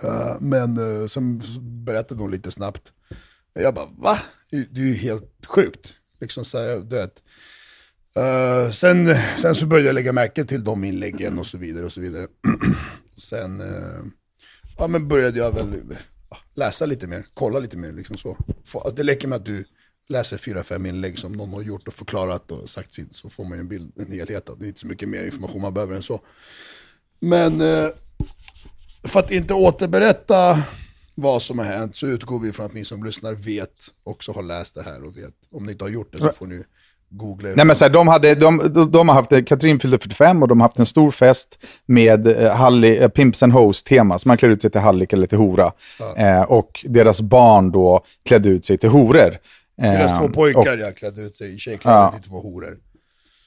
[0.04, 2.94] Uh, men uh, sen berättade hon lite snabbt.
[3.54, 4.20] Jag bara, va?
[4.50, 5.94] Det är ju helt sjukt.
[6.22, 7.24] Liksom så här, du vet.
[8.18, 11.94] Uh, sen, sen så började jag lägga märke till de inläggen och så vidare och
[11.94, 12.24] så vidare.
[12.24, 14.06] och sen uh,
[14.78, 15.82] ja, men började jag väl
[16.56, 17.92] läsa lite mer, kolla lite mer.
[17.92, 18.38] Liksom så.
[18.66, 19.66] Få, alltså, det läcker med att du
[20.10, 23.44] läser fyra, fem inlägg som någon har gjort och förklarat och sagt sitt, så får
[23.44, 24.50] man ju en bild, en helhet.
[24.60, 24.66] det.
[24.66, 26.20] Är inte så mycket mer information man behöver än så.
[27.20, 27.88] Men eh,
[29.04, 30.64] för att inte återberätta
[31.16, 34.44] vad som har hänt så utgår vi från att ni som lyssnar vet, också har
[34.44, 35.34] läst det här och vet.
[35.52, 36.64] Om ni inte har gjort det så får ni
[37.10, 37.50] googla.
[37.56, 40.48] Nej, men så här, de, hade, de, de, de har haft, Katrin fyllde 45 och
[40.48, 44.20] de har haft en stor fest med eh, Halli, eh, Pimps and Hoes-tema.
[44.20, 45.72] Så man klär ut sig till hallick eller till hora.
[46.18, 49.38] Eh, och deras barn då klädde ut sig till horor.
[49.78, 52.78] Deras två och- pojkar jag klädde ut sig i tjejkläder till två horor.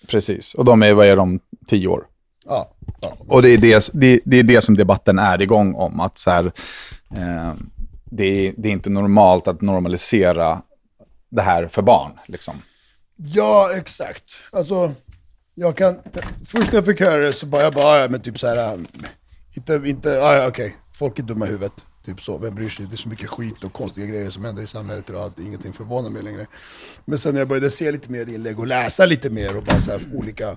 [0.08, 2.06] Precis, och de är, vad är de, tio år?
[2.44, 3.16] Ja, ja.
[3.28, 6.00] Och det är det, det, det är det som debatten är igång om.
[6.00, 6.44] Att så här,
[7.14, 7.54] eh,
[8.04, 10.62] det, är, det är inte normalt att normalisera
[11.30, 12.12] det här för barn.
[12.26, 12.54] Liksom.
[13.16, 14.24] Ja, exakt.
[14.52, 14.92] Alltså,
[15.54, 15.98] jag kan...
[16.46, 18.74] Först när jag fick höra det så bara, jag bara, ja, men typ så här,
[18.74, 18.86] um,
[19.56, 21.72] inte, inte, ja, okej, folk är dumma i huvudet.
[22.06, 22.86] Typ så, vem bryr sig?
[22.86, 25.72] Det är så mycket skit och konstiga grejer som händer i samhället idag att ingenting
[25.72, 26.46] förvånar mig längre.
[27.04, 29.80] Men sen när jag började se lite mer inlägg och läsa lite mer och bara
[29.80, 30.56] så här olika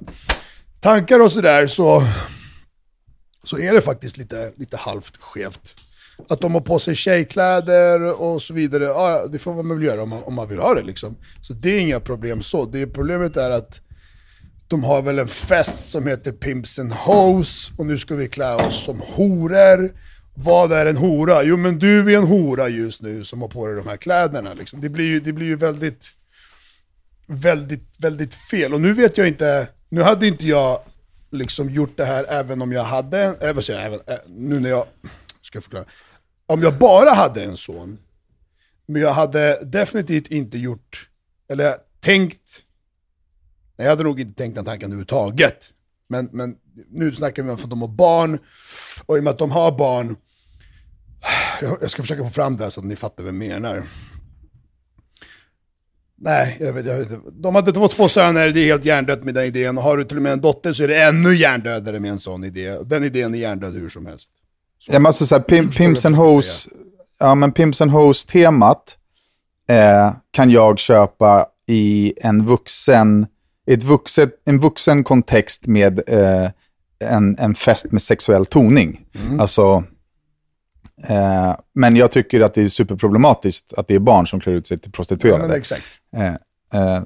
[0.79, 2.03] tankar och sådär så,
[3.43, 5.75] så är det faktiskt lite, lite halvt skevt.
[6.29, 10.03] Att de har på sig tjejkläder och så vidare, ja, det får man väl göra
[10.03, 11.17] om man, om man vill ha det liksom.
[11.41, 12.65] Så det är inga problem så.
[12.65, 13.81] Det problemet är att
[14.67, 18.55] de har väl en fest som heter Pimps and Hoes och nu ska vi klä
[18.55, 19.93] oss som horor.
[20.43, 21.43] Vad är en hora?
[21.43, 24.53] Jo men du är en hora just nu som har på dig de här kläderna.
[24.53, 24.81] Liksom.
[24.81, 26.05] Det, blir ju, det blir ju väldigt,
[27.27, 28.73] väldigt, väldigt fel.
[28.73, 30.79] Och nu vet jag inte, nu hade inte jag
[31.29, 34.59] liksom gjort det här även om jag hade, äh, vad säger jag, även, äh, nu
[34.59, 34.85] när jag,
[35.41, 35.85] ska jag förklara.
[36.45, 37.97] Om jag bara hade en son,
[38.85, 41.09] men jag hade definitivt inte gjort,
[41.49, 42.63] eller tänkt,
[43.77, 45.73] nej jag hade nog inte tänkt den tanken överhuvudtaget.
[46.07, 46.55] Men, men
[46.89, 48.39] nu snackar vi om att de har barn,
[49.05, 50.15] och i och med att de har barn,
[51.61, 53.83] jag, ska försöka få fram det här så att ni fattar vad jag menar.
[56.21, 57.29] Nej, jag vet, jag vet inte.
[57.31, 59.77] De hade två, två söner, det är helt hjärndött med den idén.
[59.77, 62.19] Och har du till och med en dotter så är det ännu hjärndödare med en
[62.19, 62.77] sån idé.
[62.85, 64.31] Den idén är hjärndöd hur som helst.
[64.79, 64.93] Så.
[64.93, 66.69] Ja, men alltså, så här, pim, Pimps and Hoes,
[67.19, 68.97] ja, men Pimps and Hoes-temat
[69.69, 73.27] eh, kan jag köpa i en vuxen,
[73.67, 76.49] ett vuxet, en vuxen kontext med eh,
[76.99, 79.05] en, en fest med sexuell toning.
[79.15, 79.39] Mm.
[79.39, 79.83] Alltså,
[81.07, 84.67] eh, men jag tycker att det är superproblematiskt att det är barn som klär ut
[84.67, 85.55] sig till Ja, prostituerade.
[85.57, 85.83] exakt.
[86.17, 86.27] Eh,
[86.81, 87.01] eh,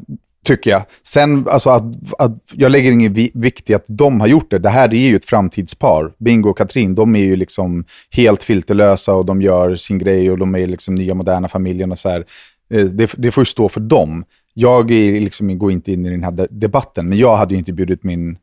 [0.46, 0.84] tycker jag.
[1.08, 1.84] Sen, alltså att,
[2.20, 4.60] att jag lägger ingen vi- vikt i att de har gjort det.
[4.60, 6.12] Det här är ju ett framtidspar.
[6.18, 10.38] Bingo och Katrin, de är ju liksom helt filterlösa och de gör sin grej och
[10.38, 12.26] de är liksom nya moderna familjen och så här.
[12.70, 14.26] Eh, det, det får ju stå för dem.
[14.54, 17.58] Jag är liksom, går inte in i den här de- debatten, men jag hade ju
[17.60, 18.38] inte bjudit min,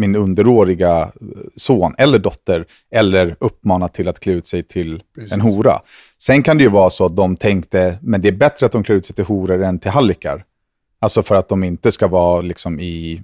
[0.00, 1.12] min underåriga
[1.56, 5.32] son eller dotter eller uppmanat till att klä ut sig till Precis.
[5.32, 5.80] en hora.
[6.18, 8.82] Sen kan det ju vara så att de tänkte, men det är bättre att de
[8.84, 10.44] klär ut sig till horor än till hallickar.
[11.00, 13.22] Alltså för att de inte ska vara liksom i,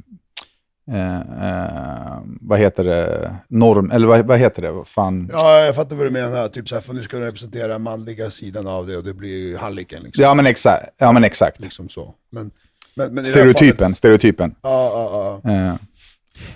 [0.93, 5.31] eh, eh, vad heter det, norm, eller vad, vad heter det, fan.
[5.33, 6.49] Ja, jag fattar vad du menar.
[6.49, 9.57] Typ såhär, för nu ska du representera manliga sidan av det och det blir ju
[9.57, 10.23] halliken liksom.
[10.23, 11.61] Ja men exakt, ja men exakt.
[11.61, 12.15] Liksom så.
[12.31, 12.51] Men,
[12.97, 14.55] men, men här Stereotypen, fallet- stereotypen.
[14.63, 15.51] Ja, ja, ja.
[15.51, 15.75] Eh,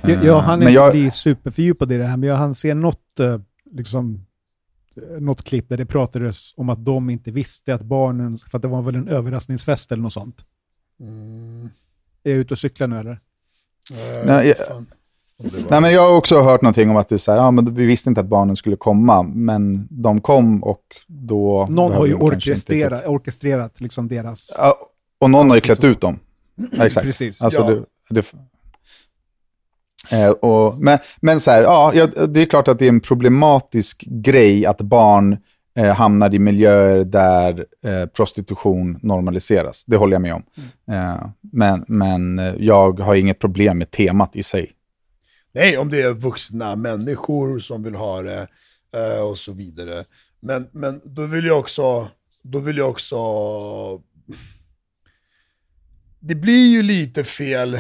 [0.03, 3.21] Jag, jag hann inte jag- bli superfördjupad i det här, men jag hann se något,
[3.21, 3.39] eh,
[3.73, 4.27] liksom,
[4.97, 8.63] eh, något klipp där det pratades om att de inte visste att barnen, för att
[8.63, 10.45] det var väl en överraskningsfest eller något sånt.
[11.01, 11.69] Mm.
[12.25, 13.21] Är jag ute och cyklar nu eller?
[13.93, 14.85] Eh, Nej, jag-
[15.71, 17.75] Nej, men jag har också hört någonting om att det är så här, ja, men
[17.75, 21.67] vi visste inte att barnen skulle komma, men de kom och då...
[21.71, 24.53] Någon har ju kanske inte orkestrerat, liksom deras...
[24.57, 24.75] Ja,
[25.19, 26.19] och någon har ju klätt ut dem.
[26.73, 27.05] Ja, exakt.
[27.07, 27.43] Precis.
[27.43, 27.67] Alltså, Ja.
[28.11, 28.33] det, det,
[30.13, 31.93] eh, och, men, men så här, ja,
[32.29, 35.37] det är klart att det är en problematisk grej att barn
[35.77, 39.85] eh, hamnar i miljöer där eh, prostitution normaliseras.
[39.85, 40.43] Det håller jag med om.
[40.95, 44.73] Eh, men, men eh, jag har inget problem med temat i sig.
[45.53, 48.47] Nej, om det är vuxna människor som vill ha det
[48.95, 50.05] eh, och så vidare.
[50.41, 52.09] Men, men då vill jag också,
[52.43, 53.17] då vill jag också...
[56.21, 57.79] Det blir ju lite fel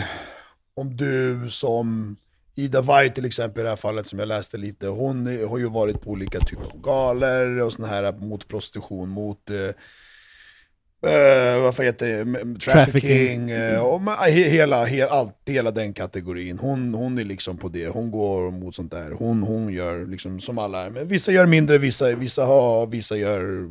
[0.80, 2.16] om du som
[2.54, 5.68] Ida Warg till exempel i det här fallet som jag läste lite, hon har ju
[5.68, 9.50] varit på olika typer av galor och såna här mot prostitution, mot
[11.06, 12.24] Uh, vad heter det?
[12.24, 12.58] Trafficking.
[12.58, 13.50] Trafficking.
[13.50, 16.58] eh, och ma- he, hela, he, allt, hela den kategorin.
[16.58, 17.88] Hon, hon är liksom på det.
[17.88, 19.10] Hon går mot sånt där.
[19.10, 20.90] Hon, hon gör liksom som alla.
[20.90, 23.68] Men vissa gör mindre, vissa, vissa har, vissa gör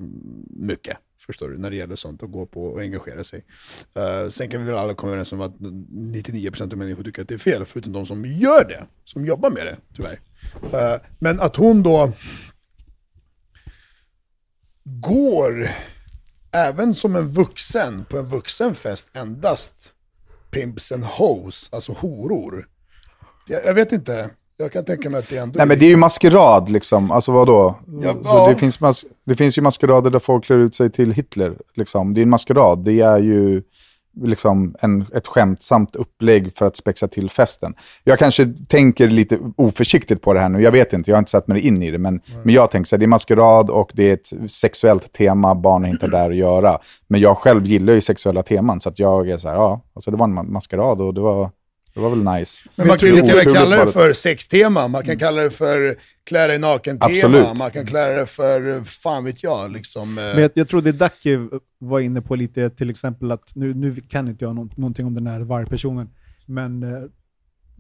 [0.50, 0.98] mycket.
[1.30, 1.58] Förstår du?
[1.58, 3.46] När det gäller sånt, att gå på och engagera sig.
[3.98, 7.28] Uh, sen kan vi väl alla komma överens om att 99% av människor tycker att
[7.28, 8.86] det är fel, förutom de som gör det.
[9.06, 10.20] Som jobbar med det, tyvärr.
[10.64, 12.12] Uh, men att hon då
[14.84, 15.70] går
[16.52, 19.94] även som en vuxen på en vuxenfest endast
[20.52, 22.68] pimps and hoes, alltså horor.
[23.48, 25.90] Jag, jag vet inte, jag kan tänka mig att det ändå Nej, men det är
[25.90, 27.12] ju maskerad liksom.
[27.12, 27.76] Alltså vadå?
[28.04, 28.48] Ja, ja.
[28.50, 31.58] det, finns mas- det finns ju maskerader där folk klär ut sig till Hitler.
[31.76, 32.14] Liksom.
[32.14, 32.80] Det är en maskerad.
[32.80, 33.62] Det är ju
[34.22, 37.74] liksom en, ett skämtsamt upplägg för att spexa till festen.
[38.04, 40.62] Jag kanske tänker lite oförsiktigt på det här nu.
[40.62, 41.98] Jag vet inte, jag har inte satt mig in i det.
[41.98, 45.56] Men, men jag tänker så här, det är maskerad och det är ett sexuellt tema.
[45.56, 46.80] Barn är inte där att göra.
[47.08, 48.82] Men jag själv gillar ju sexuella teman.
[48.82, 51.22] Så att jag är så här, ja, alltså det var en ma- maskerad och det
[51.22, 51.50] var
[52.00, 52.70] Det var väl nice.
[52.76, 53.22] Men man kan ju
[53.54, 58.08] kalla det för sextema, man kan kalla det för klä dig naken-tema, man kan kalla
[58.08, 60.18] det för, fan vet jag, liksom...
[60.18, 61.48] eh, Men jag, jag tror det Dacke
[61.80, 65.14] var inne på lite, till exempel att, nu, nu kan inte jag nå- någonting om
[65.16, 66.10] den här vargpersonen,
[66.46, 67.04] men eh,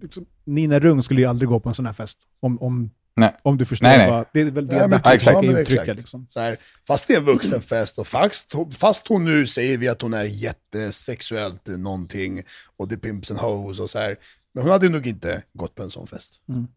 [0.01, 2.17] liksom, Nina Rung skulle ju aldrig gå på en sån här fest.
[2.39, 3.35] Om, om, Nej.
[3.43, 4.09] om du förstår Nej, nej.
[4.09, 4.25] vad...
[4.33, 5.81] Det är väl det Ja, men Dacke typ, försöker ja, men uttrycka.
[5.81, 5.97] exakt.
[5.99, 6.25] Liksom.
[6.29, 10.01] Så här, fast det är en vuxenfest och fast, fast hon nu säger vi att
[10.01, 12.43] hon är jättesexuellt någonting
[12.77, 14.15] och det är pimps and hoes och så här.
[14.53, 16.33] Men hon hade nog inte gått på en sån fest.
[16.49, 16.67] Mm.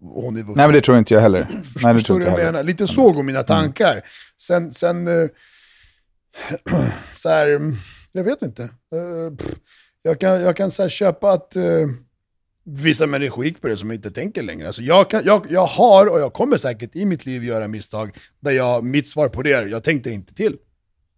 [0.00, 0.54] Hon är vuxen.
[0.56, 1.46] Nej, men det tror inte jag heller.
[1.50, 2.52] Nej, det Förstår tror inte jag heller.
[2.52, 2.62] menar?
[2.64, 4.02] Lite så går mina tankar.
[4.40, 5.28] Sen, sen eh,
[7.14, 7.76] så här, mm,
[8.12, 8.70] jag vet inte.
[9.38, 9.54] Pff,
[10.02, 11.62] jag kan, jag kan så här köpa att eh,
[12.64, 14.66] vissa människor gick på det som inte tänker längre.
[14.66, 18.16] Alltså jag, kan, jag, jag har, och jag kommer säkert i mitt liv göra misstag,
[18.40, 20.56] där jag, mitt svar på det är, jag tänkte inte till.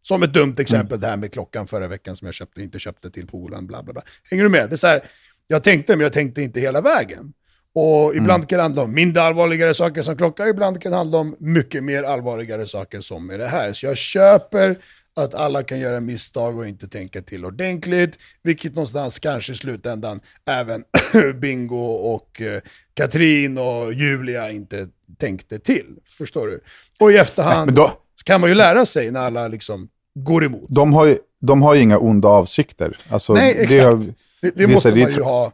[0.02, 3.10] Som ett dumt exempel det här med klockan förra veckan som jag köpte, inte köpte
[3.10, 4.02] till polaren, bla bla bla.
[4.30, 4.70] Hänger du med?
[4.70, 5.02] Det är så här,
[5.46, 7.32] jag tänkte, men jag tänkte inte hela vägen.
[7.74, 11.18] Och ibland kan det handla om mindre allvarligare saker som klocka, ibland kan det handla
[11.18, 13.72] om mycket mer allvarligare saker som är det här.
[13.72, 14.78] Så jag köper
[15.16, 20.20] att alla kan göra misstag och inte tänka till ordentligt, vilket någonstans kanske i slutändan
[20.50, 20.84] även
[21.40, 22.60] Bingo och eh,
[22.94, 25.86] Katrin och Julia inte tänkte till.
[26.18, 26.60] Förstår du?
[27.00, 27.92] Och i efterhand Men då,
[28.24, 30.66] kan man ju lära sig när alla liksom går emot.
[30.68, 32.98] de, har ju, de har ju inga onda avsikter.
[33.08, 33.82] Alltså, Nej, det exakt.
[33.82, 35.52] har- Det, det Det är måste det är man ju ha,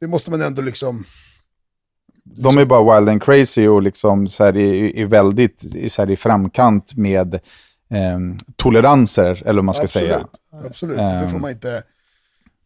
[0.00, 1.04] det måste man ändå liksom...
[2.24, 6.10] De är bara wild and crazy och liksom så här i, i väldigt så här
[6.10, 7.38] i framkant med
[7.88, 10.26] ehm, toleranser, eller vad man ska absolut, säga.
[10.52, 11.40] Absolut, det får Ehm.
[11.40, 11.82] man inte...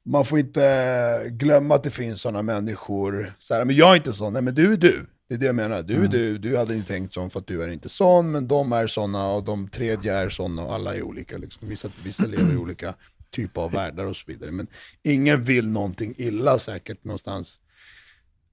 [0.03, 3.35] Man får inte glömma att det finns sådana människor.
[3.39, 5.07] Så här, men jag är inte sån, nej men du är du.
[5.29, 5.83] Det är det jag menar.
[5.83, 6.11] Du är Mm.
[6.11, 8.87] du, du hade inte tänkt sån för att du är inte sån, men de är
[8.87, 11.39] såna och de tredje är såna och alla är olika.
[11.39, 11.69] Liksom.
[11.69, 12.95] Vissa, vissa lever i olika
[13.31, 14.51] typer av världar och så vidare.
[14.51, 14.67] Men
[15.03, 17.59] ingen vill någonting illa säkert någonstans.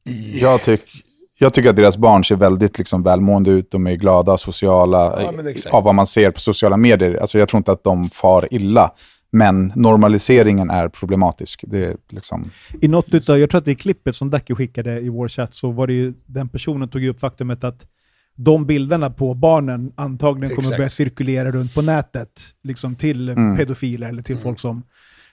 [0.04, 1.06] I, Jag, tyck,
[1.40, 5.32] jag tycker att deras barn ser väldigt liksom, välmående ut, de är glada, sociala, Ja,
[5.72, 7.18] av vad man ser på sociala medier.
[7.22, 8.92] Alltså, jag tror inte att de far illa,
[9.32, 11.64] men normaliseringen är problematisk.
[11.68, 12.50] Det är liksom...
[12.82, 15.54] I något utav, jag tror att det är klippet som Dacke skickade i vår chatt,
[15.54, 17.88] så var det ju, den personen tog upp faktumet att
[18.36, 20.78] de bilderna på barnen antagligen kommer Exakt.
[20.78, 23.58] börja cirkulera runt på nätet, liksom till Mm.
[23.58, 24.84] pedofiler eller till folk som,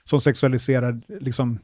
[0.03, 1.59] som sexualiserar liksom,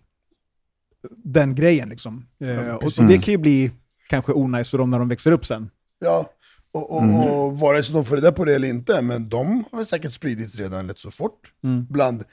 [1.23, 1.89] den grejen.
[1.89, 2.25] Liksom.
[2.43, 3.11] Eh, och Mm.
[3.11, 3.71] det kan ju bli
[4.11, 5.69] kanske onajs för dem när de växer upp sen.
[5.99, 6.29] Ja,
[6.73, 7.15] och, och, Mm.
[7.19, 10.13] och vare sig de får reda på det eller inte, men de har väl säkert
[10.13, 11.51] spridits redan rätt så fort
[11.89, 12.23] bland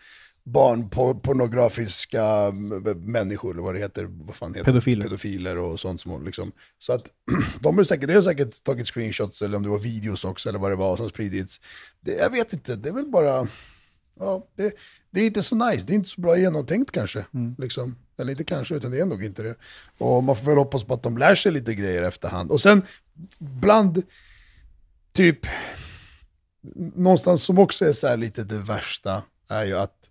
[0.44, 2.50] barnpornografiska
[2.96, 4.64] människor, eller vad det heter, vad fan heter?
[4.64, 5.02] Pedofiler.
[5.02, 6.52] pedofiler och sånt som liksom.
[6.78, 7.06] Så att
[7.60, 10.58] de har säkert, det har säkert tagit screenshots eller om det var videos också eller
[10.58, 11.60] vad det var som spridits.
[12.00, 13.46] Det, jag vet inte, det är väl bara,
[14.20, 14.74] ja, det,
[15.10, 17.24] det är inte så nice, det är inte så bra genomtänkt kanske.
[17.58, 17.96] Liksom.
[18.18, 19.54] Eller inte kanske, utan det är nog inte det.
[19.98, 22.50] Och man får väl hoppas på att de lär sig lite grejer efterhand.
[22.50, 22.82] Och sen
[23.38, 24.02] bland,
[25.12, 25.38] typ,
[26.94, 30.10] någonstans som också är så här lite det värsta, är ju att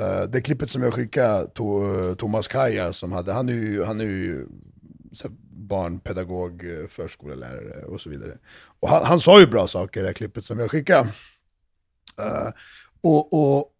[0.00, 3.84] uh, det klippet som jag skickade, to, eh, Thomas Kaja, som hade, han är ju,
[3.84, 4.46] han är ju
[5.12, 8.38] så här, barnpedagog, förskollärare förskolelärare och så vidare.
[8.80, 11.08] Och han, han sa ju bra saker i det här klippet som jag skickade.
[12.20, 12.50] Uh,
[13.00, 13.72] och och,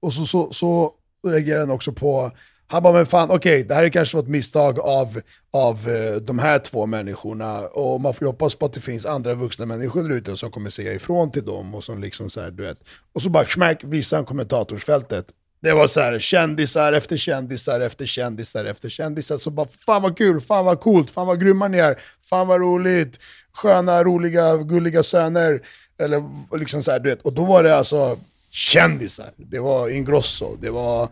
[0.00, 0.94] och så, så, så
[1.26, 2.30] reagerade han också på,
[2.72, 5.20] han bara, men fan, okej, det här är kanske ett misstag av,
[5.52, 7.60] av uh, de här två människorna.
[7.60, 10.50] Och man får ju hoppas på att det finns andra vuxna människor där ute som
[10.50, 11.74] kommer säga ifrån till dem.
[11.74, 12.78] Och som liksom så här, du vet.
[13.14, 15.26] Och så bara smack, visar han kommentatorsfältet.
[15.62, 19.38] Det var så här, kändisar efter kändisar efter kändisar efter kändisar.
[19.38, 21.98] Så bara, fan vad kul, fan vad coolt, fan vad grymma ni är,
[22.30, 23.18] fan vad roligt,
[23.52, 25.60] sköna, roliga, gulliga söner.
[25.98, 26.22] Eller
[26.58, 27.22] liksom så här, du vet.
[27.22, 28.18] Och då var det alltså
[28.50, 29.30] kändisar.
[29.36, 31.08] Det var Ingrosso, det var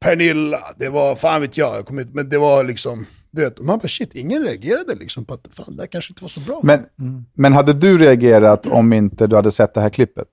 [0.00, 3.60] Pernilla, det var, fan vet jag, jag kommer inte, men det var liksom, du vet,
[3.60, 6.40] man bara shit, ingen reagerade liksom på att fan, det här kanske inte var så
[6.40, 6.60] bra.
[6.62, 6.86] Men,
[7.34, 10.28] men hade du reagerat om inte du hade sett det här klippet?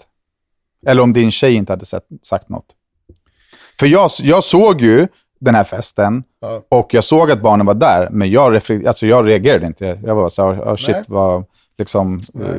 [0.87, 2.65] Eller om din tjej inte hade sett, sagt något?
[3.79, 5.07] För jag, jag såg ju
[5.39, 6.63] den här festen Ja.
[6.69, 8.55] och jag såg att barnen var där, men jag,
[8.87, 9.99] alltså jag reagerade inte.
[10.05, 11.03] Jag var så här, oh, shit Nej.
[11.07, 11.45] vad
[11.77, 12.55] liksom, eh,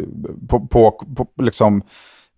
[0.49, 1.83] på, på, på, liksom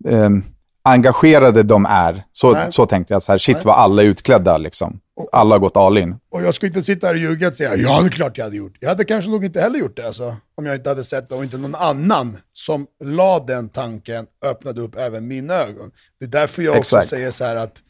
[0.08, 0.44] ehm,
[0.88, 2.24] engagerade de är.
[2.32, 2.72] Så, Nej.
[2.72, 3.62] så tänkte jag, så här, shit Nej.
[3.64, 5.00] vad alla är utklädda liksom.
[5.32, 6.16] Alla har gått all in.
[6.30, 8.44] Och jag ska inte sitta här och ljuga och säga ja, det är klart jag
[8.44, 8.76] hade gjort.
[8.80, 11.34] Jag hade kanske nog inte heller gjort det alltså, om jag inte hade sett det
[11.34, 15.90] och inte någon annan som la den tanken öppnade upp även mina ögon.
[16.20, 17.08] Det är därför jag också Exakt.
[17.08, 17.82] säger så här att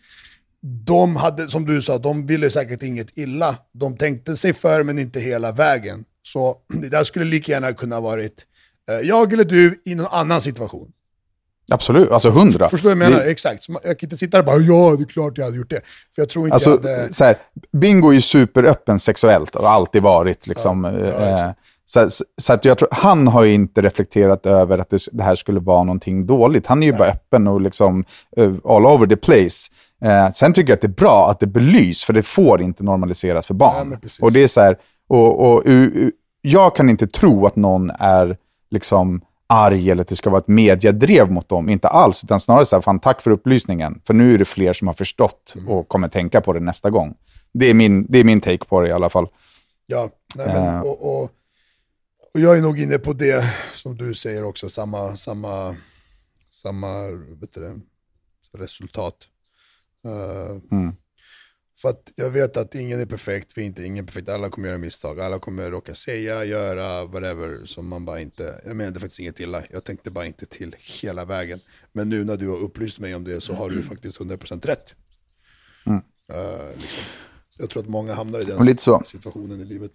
[0.86, 3.57] de hade, som du sa, de ville säkert inget illa.
[3.74, 6.05] De tänkte sig för men inte hela vägen.
[6.22, 8.46] Så det där skulle lika gärna kunna varit
[8.90, 10.92] eh, jag eller du i någon annan situation.
[11.71, 12.69] Absolut, alltså hundra.
[12.69, 13.25] Förstår du vad jag menar?
[13.25, 13.62] Det- Exakt.
[13.64, 14.57] Så jag kan inte sitta där och bara
[14.91, 15.81] ja, det är klart jag hade gjort det.
[16.14, 17.12] För jag tror inte Alltså, jag hade...
[17.14, 17.37] så här,
[17.73, 20.47] Bingo är ju superöppen sexuellt och har alltid varit.
[20.47, 21.51] Liksom, eh,
[21.85, 25.23] så, så, så att jag tror, han har ju inte reflekterat över att det, det
[25.23, 26.66] här skulle vara någonting dåligt.
[26.66, 28.05] Han är ju bara öppen och liksom
[28.37, 29.71] eh, all over the place.
[30.05, 32.85] Eh, sen tycker jag att det är bra att det belys, för det får inte
[32.85, 33.99] normaliseras för Ja, barn.
[34.03, 34.21] precis.
[34.23, 34.77] och det är så här,
[35.09, 36.12] och, och, u-
[36.43, 38.37] jag kan inte tro att någon är
[38.71, 41.68] liksom arg eller att det ska vara ett mediedrev mot dem.
[41.68, 44.01] Inte alls, utan snarare så här, fan tack för upplysningen.
[44.07, 45.68] För nu är det fler som har förstått Mm.
[45.68, 47.14] och kommer tänka på det nästa gång.
[47.53, 49.26] Det är min, det är min take på det i alla fall.
[49.86, 50.80] Ja, nej, men, Eh.
[50.80, 51.30] och, och,
[52.34, 53.44] och jag är nog inne på det
[53.74, 55.76] som du säger också, samma, samma,
[56.51, 57.03] samma
[57.40, 57.74] vet du det,
[58.59, 59.14] resultat.
[60.07, 60.96] Eh, Mm.
[61.81, 64.68] För att jag vet att ingen är perfekt, vi är inte ingen perfekt, alla kommer
[64.68, 69.20] göra misstag, alla kommer råka säga, göra, whatever, som man bara inte, jag menade faktiskt
[69.20, 71.61] inget illa, jag tänkte bara inte till hela vägen.
[71.93, 74.95] Men nu när du har upplyst mig om det så har du faktiskt 100% rätt.
[75.87, 76.03] Mm.
[76.33, 77.05] Eh, liksom.
[77.59, 79.93] Jag tror att många hamnar i den situationen i livet.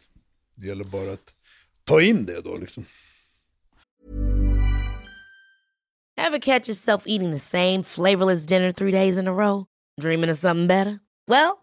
[0.56, 1.34] Det gäller bara att
[1.84, 2.86] ta in det då liksom.
[6.18, 9.66] Ever catch yourself eating the same flavorless dinner three days in a row?
[10.02, 11.00] Dreaming of something better?
[11.28, 11.63] Well,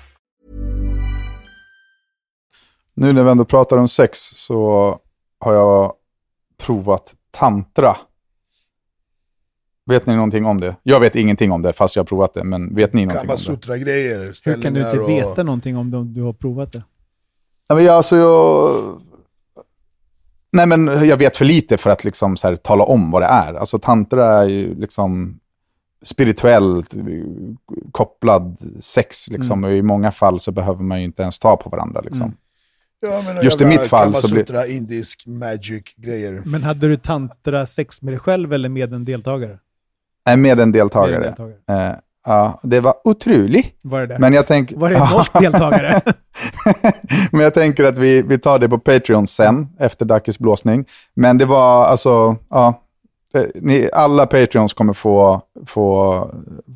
[3.01, 4.99] Nu när vi ändå pratar om sex så
[5.39, 5.93] har jag
[6.57, 7.97] provat tantra.
[9.85, 10.75] Vet ni någonting om det?
[10.83, 13.35] Jag vet ingenting om det fast jag har provat det, men vet ni någonting om
[13.37, 13.43] det?
[13.43, 15.09] Kamasutra-grejer, Hur kan du inte och...
[15.09, 16.83] veta någonting om det om du har provat det?
[17.67, 18.71] Ja, men jag, alltså, jag...
[20.51, 23.27] Nej, men jag vet för lite för att liksom, så här, tala om vad det
[23.27, 23.53] är.
[23.53, 25.39] Alltså, tantra är ju liksom
[26.01, 26.95] spirituellt
[27.91, 29.27] kopplad sex.
[29.27, 29.63] Liksom.
[29.63, 32.01] Och I många fall så behöver man ju inte ens ta på varandra.
[32.01, 32.25] Liksom.
[32.25, 32.37] Mm.
[33.01, 36.41] Ja, Just i mitt fall så blir- indisk magic-grejer.
[36.45, 39.57] Men hade du tantra sex med dig själv eller med en deltagare?
[40.25, 41.23] Nej, med en Med en deltagare.
[41.23, 41.89] deltagare.
[41.91, 41.95] Eh,
[42.25, 43.75] ja, det var otroligt.
[43.83, 44.19] Var det det?
[44.19, 44.75] Men jag tänker...
[44.77, 46.01] Var det en norsk deltagare?
[47.31, 50.85] Men jag tänker att vi, vi tar det på Patreon sen, efter Dackes blåsning.
[51.13, 52.81] Men det var alltså, ja,
[53.35, 56.27] eh, ni, alla Patreons kommer få, få,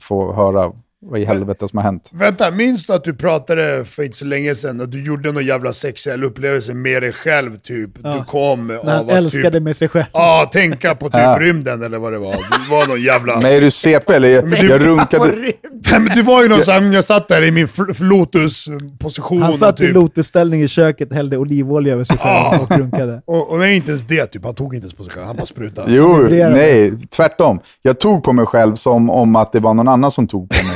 [0.02, 0.72] få höra
[1.06, 2.10] vad i helvete som har hänt.
[2.14, 5.46] Vänta, minns du att du pratade för inte så länge sedan att du gjorde någon
[5.46, 7.90] jävla sexuell upplevelse med dig själv typ?
[8.04, 8.16] Ja.
[8.16, 9.64] Du kom När av att älskade typ...
[9.64, 10.06] med sig själv.
[10.14, 12.34] Ja, tänka på typ rymden eller vad det var.
[12.34, 13.40] Du var någon jävla...
[13.40, 14.28] Men är du CP eller?
[14.30, 15.54] Jag, jag runkade...
[15.92, 17.68] Nej, men du var ju någon sån, jag satt där i min
[18.00, 19.94] lotus-position Han satt i typ...
[19.94, 23.22] lotusställning i köket, hällde olivolja över sig själv och runkade.
[23.26, 25.36] Och, och nej, inte ens det typ, han tog inte ens på sig själv, han
[25.36, 25.94] bara sprutade.
[25.94, 27.60] Jo, nej, tvärtom.
[27.82, 30.56] Jag tog på mig själv som om att det var någon annan som tog på
[30.56, 30.76] mig.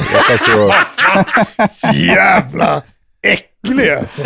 [1.71, 2.81] Så jävla
[3.21, 4.21] äcklig alltså.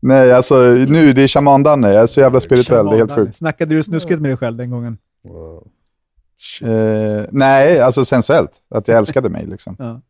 [0.00, 0.54] nej, alltså
[0.88, 1.92] nu, det är shaman-Danne.
[1.92, 3.36] Jag är så jävla spirituell, det är helt sjukt.
[3.36, 4.98] Snackade du snuskigt med dig själv den gången?
[6.62, 8.50] Eh, nej, alltså sensuellt.
[8.70, 9.76] Att jag älskade mig liksom.
[9.78, 10.00] Ja.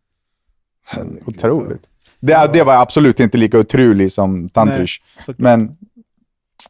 [1.27, 1.89] Otroligt.
[2.21, 5.03] Det, det var absolut inte lika otroligt som Tantrish.
[5.19, 5.39] såklart.
[5.39, 5.77] Men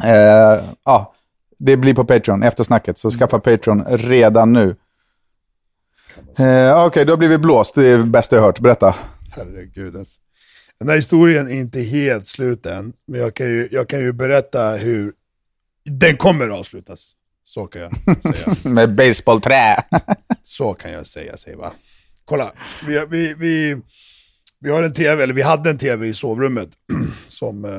[0.04, 1.14] eh, ja,
[1.58, 3.18] det blir på Patreon efter snacket, så Mm.
[3.18, 4.76] skaffa Patreon redan nu.
[6.38, 7.74] Eh, Okej, då blir vi blåst.
[7.74, 8.60] Det är det bästa jag hört.
[8.60, 8.94] Berätta.
[9.30, 9.96] Herregud.
[9.96, 10.20] Alltså.
[10.78, 14.12] Den här historien är inte helt slut än, men jag kan ju, jag kan ju
[14.12, 15.12] berätta hur
[15.84, 17.12] den kommer att avslutas.
[17.44, 18.56] Så kan jag säga.
[18.72, 19.76] Med baseballträ.
[20.42, 21.72] Så kan jag säga, säg va.
[22.24, 22.52] Kolla,
[22.86, 23.76] vi, vi, vi,
[24.62, 26.68] vi har en tv, eller vi hade en tv i sovrummet.
[27.26, 27.70] Som, eh,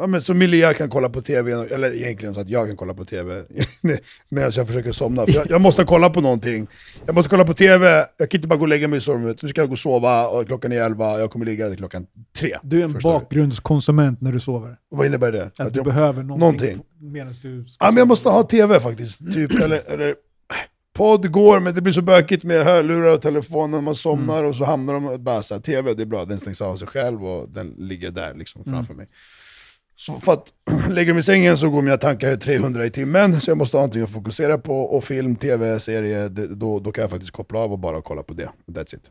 [0.00, 2.94] ja, men som Milia kan kolla på tv, eller egentligen så att jag kan kolla
[2.94, 3.42] på tv
[4.28, 5.26] medan jag försöker somna.
[5.26, 6.66] För jag, jag måste kolla på någonting.
[7.06, 9.42] Jag måste kolla på tv, jag kan inte bara gå och lägga mig i sovrummet.
[9.42, 12.06] Nu ska jag gå och sova, och klockan är elva, jag kommer ligga till klockan
[12.38, 12.58] tre.
[12.62, 14.76] Du är en bakgrundskonsument när du sover.
[14.90, 15.50] Och Vad innebär det?
[15.56, 16.38] Att du jag, behöver någonting.
[16.38, 16.80] någonting.
[17.12, 19.32] Medan du ska Ja, men jag måste ha tv faktiskt.
[19.32, 20.14] Typ, eller, eller,
[20.94, 24.64] Podd går, men det blir så bökigt med hörlurar och telefonen, man somnar och så
[24.64, 27.74] hamnar de bara såhär, tv det är bra, den stängs av sig själv och den
[27.78, 29.08] ligger där liksom framför mig.
[29.96, 30.52] Så för att
[30.90, 33.80] lägga mig i sängen så går mina tankar 300 i timmen, så jag måste ha
[33.82, 34.80] någonting att fokusera på.
[34.80, 38.34] Och film, tv, serie, då, då kan jag faktiskt koppla av och bara kolla på
[38.34, 38.50] det.
[38.66, 39.10] That's it.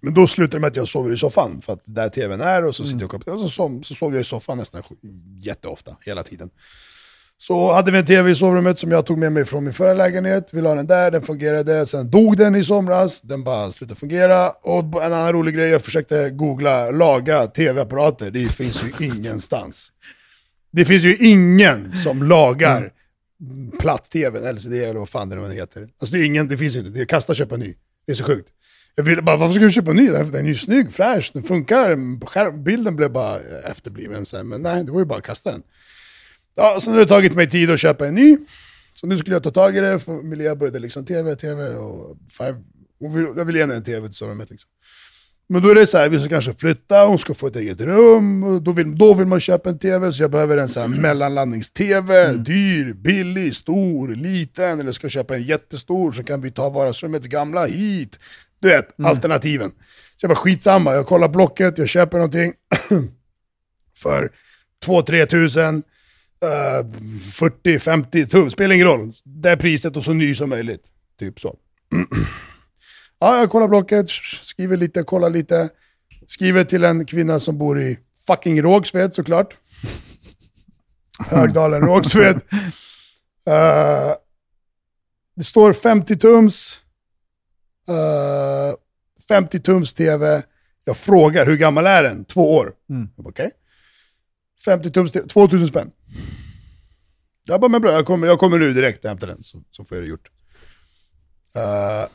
[0.00, 2.64] Men då slutar det med att jag sover i soffan, för att där tvn är
[2.64, 3.34] och så sitter jag och kollar på det.
[3.34, 4.82] Och så, som- så sover jag i soffan nästan
[5.40, 6.50] jätteofta, hela tiden.
[7.42, 9.94] Så hade vi en tv i sovrummet som jag tog med mig från min förra
[9.94, 10.48] lägenhet.
[10.52, 11.86] Vi la den där, den fungerade.
[11.86, 14.50] Sen dog den i somras, den bara slutade fungera.
[14.50, 18.30] Och en annan rolig grej, jag försökte googla laga tv-apparater.
[18.30, 19.92] Det finns ju ingenstans.
[20.72, 22.92] Det finns ju ingen som lagar
[23.78, 25.88] platt-tv, LCD eller vad fan det nu heter.
[26.00, 26.90] Alltså det är ingen, det finns inte.
[26.90, 27.74] Det är kasta köpa ny.
[28.06, 28.48] Det är så sjukt.
[28.94, 30.08] Jag ville bara, varför ska du köpa en ny?
[30.08, 32.26] Den är ju snygg, fräsch, den funkar.
[32.26, 34.26] Skärm, bilden blev bara efterbliven.
[34.44, 35.62] Men nej, det var ju bara att kasta den.
[36.54, 38.38] Ja, sen har det tagit mig tid att köpa en ny.
[38.94, 42.16] Så nu skulle jag ta tag i det, för Milja började liksom tv, tv och
[42.38, 42.56] five.
[42.98, 44.70] Hon vill, jag vill ge henne en tv till sovrummet liksom.
[45.52, 47.80] Men då är det så här, vi ska kanske flytta, hon ska få ett eget
[47.80, 52.32] rum, då vill, då vill man köpa en tv, så jag behöver en sån mellanlandnings-tv,
[52.32, 57.66] dyr, billig, stor, liten, eller ska köpa en jättestor så kan vi ta vardagsrummets gamla
[57.66, 58.18] hit.
[58.60, 59.70] Du vet, alternativen.
[60.16, 62.52] Så jag bara skitsamma, jag kollar Blocket, jag köper någonting
[64.02, 64.30] för
[64.86, 65.82] 2-3 tusen,
[66.42, 69.12] eh, 40-50 tum, spelar ingen roll.
[69.24, 70.82] Det är priset och så ny som möjligt.
[71.18, 71.56] Typ så.
[73.22, 74.08] Ja, jag kollar Blocket,
[74.42, 75.68] skriver lite, kollar lite.
[76.26, 79.56] Skriver till en kvinna som bor i fucking Rågsved såklart.
[81.30, 82.40] Högdalen, Rågsved.
[83.46, 84.12] Eh,
[85.36, 86.78] det står 50 tums.
[87.88, 88.74] eh,
[89.28, 90.42] 50 tums tv.
[90.84, 92.24] Jag frågar hur gammal är den?
[92.24, 92.72] Två år.
[93.16, 93.50] Bara, Okej.
[94.64, 95.90] 50 tums tv, 2000 spänn.
[97.44, 99.84] Jag bara, men bra, jag kommer, jag kommer nu direkt och hämtar den så, så
[99.84, 100.30] får jag det gjort.
[101.54, 102.08] Eh,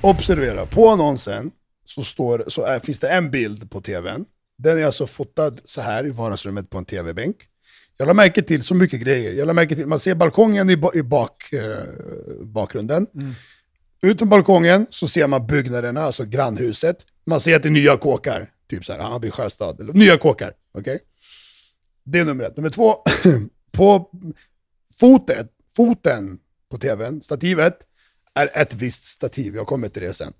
[0.00, 1.50] observera, på annonsen
[1.84, 4.24] så, står, så är, finns det en bild på tvn.
[4.58, 7.36] Den är alltså fotad så här i vardagsrummet på en tv-bänk.
[7.98, 9.32] Jag la märke till så mycket grejer.
[9.32, 11.84] Jag la märke till, man ser balkongen i, ba, i bak, eh,
[12.40, 13.06] bakgrunden.
[14.02, 16.96] Ut från balkongen så ser man byggnaderna, alltså grannhuset.
[17.26, 18.50] Man ser att det är nya kåkar.
[18.70, 19.80] Typ så här, Hammarby sjöstad.
[19.80, 20.52] Eller, nya kåkar.
[20.78, 20.98] okej?
[22.04, 22.56] Det är nummer ett.
[22.56, 22.96] Nummer två,
[23.72, 24.10] på
[25.00, 26.38] fotet, foten
[26.70, 27.78] på tvn, stativet,
[28.34, 29.54] är ett visst stativ.
[29.56, 30.32] Jag kommer till det sen.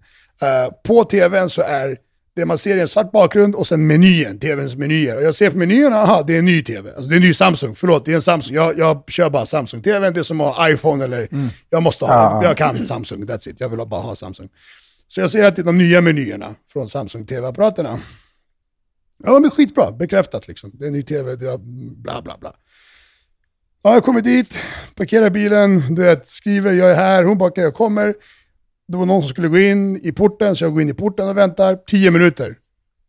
[0.42, 1.96] Eh, på tvn så är
[2.36, 5.16] det man ser är en svart bakgrund och sen menyn, tvns menyer.
[5.16, 6.90] Och jag ser på menyerna, aha, det är en ny tv.
[6.90, 8.54] Alltså det är en ny Samsung, förlåt, det är en Samsung.
[8.54, 11.28] Jag, jag kör bara Samsung-tvn, det är som att ha iPhone eller,
[11.70, 13.60] jag måste ha, jag kan Samsung, that's it.
[13.60, 14.48] Jag vill bara ha Samsung.
[15.08, 18.00] Så jag ser att det är de nya menyerna från Samsung TV-apparaterna.
[19.24, 20.70] Ja men skitbra, bekräftat liksom.
[20.74, 21.58] Det är ny tv, det är
[22.02, 22.54] bla bla bla.
[23.82, 24.58] Ja, jag kommer dit,
[24.94, 28.14] parkerar bilen, du vet, skriver jag är här, hon bara jag kommer.
[28.88, 31.28] Det var någon som skulle gå in i porten, så jag går in i porten
[31.28, 31.76] och väntar.
[31.86, 32.56] Tio minuter.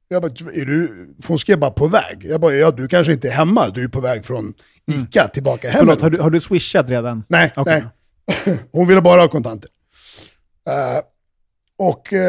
[0.08, 2.26] Jag bara, är du, hon skrev bara på väg.
[2.26, 4.54] Jag bara, ja du kanske inte är hemma, du är på väg från
[4.92, 5.80] ICA tillbaka hem.
[5.80, 7.24] Förlåt, har du, har du swishat redan?
[7.28, 7.84] Nej, Okej.
[8.46, 8.60] nej.
[8.72, 9.70] Hon ville bara ha kontanter.
[10.68, 11.02] Eh,
[11.78, 12.20] och uh,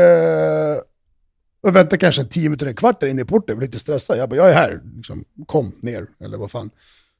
[1.64, 4.18] jag väntade kanske en tio minuter, en kvart där inne i porten, lite stressad.
[4.18, 6.70] Jag bara, jag är här, liksom, kom ner, eller vad fan.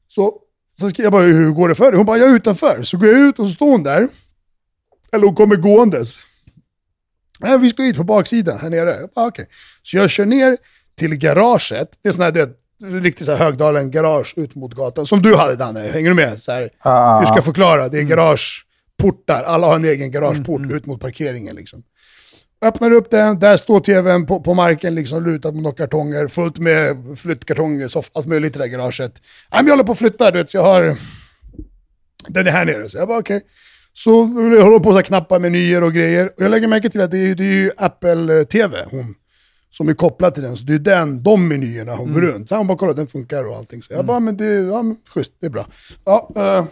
[0.07, 0.37] Så,
[0.79, 1.97] så jag bara, hur går det för dig?
[1.97, 2.83] Hon bara, jag är utanför.
[2.83, 4.07] Så går jag ut och så står hon där.
[5.11, 6.17] Eller hon kommer gåendes.
[7.39, 8.89] Nej, vi ska hit på baksidan, här nere.
[8.99, 9.47] Jag bara, okej.
[9.83, 10.57] Så jag kör ner
[10.97, 11.91] till garaget.
[12.01, 12.57] Det är sån här, du vet,
[13.03, 15.05] riktigt så här Högdalen garage ut mot gatan.
[15.05, 16.41] Som du hade Danne, hänger du med?
[16.41, 17.19] Så här, Ah.
[17.19, 17.87] hur ska jag förklara?
[17.89, 21.55] Det är garageportar, alla har en egen garageport ut mot parkeringen.
[21.55, 21.83] Liksom.
[22.61, 26.57] Öppnar upp den, där står tvn på, på marken, liksom, lutad mot några kartonger, fullt
[26.57, 29.13] med flyttkartonger, soff, allt möjligt i det där garaget.
[29.51, 30.97] Nej, men jag håller på att flytta, du vet, så jag har...
[32.27, 32.89] Den är här nere.
[32.89, 33.41] Så jag bara okej.
[33.93, 34.11] Så
[34.57, 36.25] jag håller på att knappa menyer och grejer.
[36.25, 39.15] Och jag lägger märke till att det är, det är ju Apple TV, hon
[39.77, 40.57] som är kopplad till den.
[40.57, 42.49] Så det är den, de menyerna hon går runt.
[42.49, 43.81] Så hon bara, kolla den funkar och allting.
[43.81, 45.65] Så jag bara, men det ja, men, schysst, det är bra.
[46.05, 46.65] Ja, eh,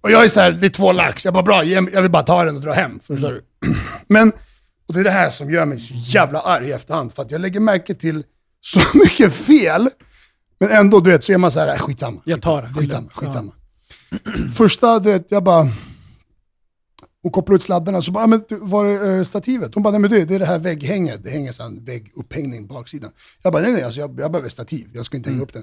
[0.00, 1.24] och jag är så här, det är två lax.
[1.24, 3.00] Jag bara, bra, jag vill bara ta den och dra hem.
[3.02, 3.42] Förstår du?
[4.06, 4.32] Men,
[4.92, 7.12] och det är det här som gör mig så jävla arg i efterhand.
[7.12, 8.24] För att jag lägger märke till
[8.60, 9.88] så mycket fel.
[10.60, 12.20] Men ändå, du vet, så är man så här, äh, skitsamma.
[12.24, 13.12] Jag tar det, Skitsamma, lugnt.
[13.12, 13.52] skitsamma.
[14.54, 15.68] Första, du vet, jag bara...
[17.22, 19.74] Hon kopplar ut sladdarna, så bara, "Ah, men var är eh, stativet?
[19.74, 21.24] Hon bara, nej men du, det är det här vägghänget.
[21.24, 23.10] Det hänger så en väggupphängning på baksidan.
[23.42, 24.88] Jag bara, nej nej, alltså, jag, jag behöver stativ.
[24.94, 25.62] Jag ska inte hänga upp den.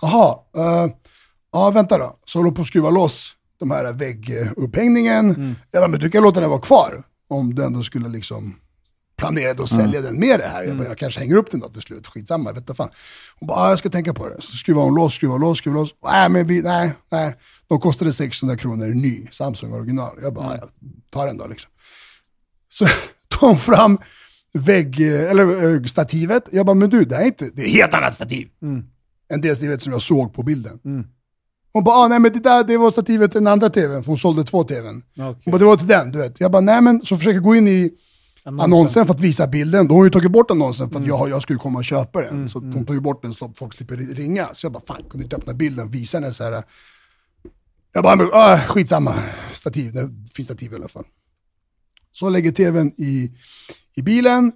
[0.00, 0.92] Jaha, uh,
[1.52, 2.18] ja vänta då.
[2.26, 5.54] Så håller hon på att skruva loss de här väggupphängningen.
[5.70, 7.02] Jag bara, men du kan låta den vara kvar.
[7.28, 8.54] Om du ändå skulle liksom
[9.16, 10.64] planerade att sälja den med det här.
[10.64, 12.88] Jag, bara, jag kanske hänger upp den då till slut, skitsamma, jag vet inte fan.
[13.40, 14.42] Hon bara, ah, jag ska tänka på det.
[14.42, 15.94] Så skruvade hon loss, skruvade loss, skruvade loss.
[16.04, 17.34] Nej, men vi, nej, nej.
[17.68, 20.18] De kostade 600 kronor ny, Samsung original.
[20.22, 20.68] Jag bara, mm.
[21.10, 21.70] ta den då liksom.
[22.68, 22.84] Så
[23.28, 23.98] tog hon fram
[24.54, 26.44] vägg, eller äh, stativet.
[26.52, 28.48] Jag bara, men du, det här är inte, det är helt annat stativ.
[28.62, 28.84] Mm.
[29.32, 30.78] Än det stativet som jag såg på bilden.
[30.84, 31.06] Mm.
[31.72, 34.10] Hon bara, ah, nej men det där det var stativet till den andra tvn, för
[34.10, 35.02] hon sålde två tvn.
[35.12, 35.24] Okay.
[35.44, 36.40] Hon bara, det var till den, du vet.
[36.40, 37.90] Jag bara, nej men, så försöker jag gå in i
[38.46, 39.88] annonsen, annonsen för att visa bilden.
[39.88, 41.08] Då har ju tagit bort annonsen för att mm.
[41.08, 42.34] jag, jag skulle komma och köpa den.
[42.34, 42.84] Mm, så hon mm.
[42.84, 44.48] tog ju bort den så folk slipper ringa.
[44.52, 46.62] Så jag bara, fan kunde inte öppna bilden och visa den så här.
[47.92, 49.14] Jag bara, ah, skitsamma.
[49.54, 51.04] Stativ, det finns stativ i alla fall.
[52.12, 53.32] Så jag lägger tvn i,
[53.96, 54.52] i bilen.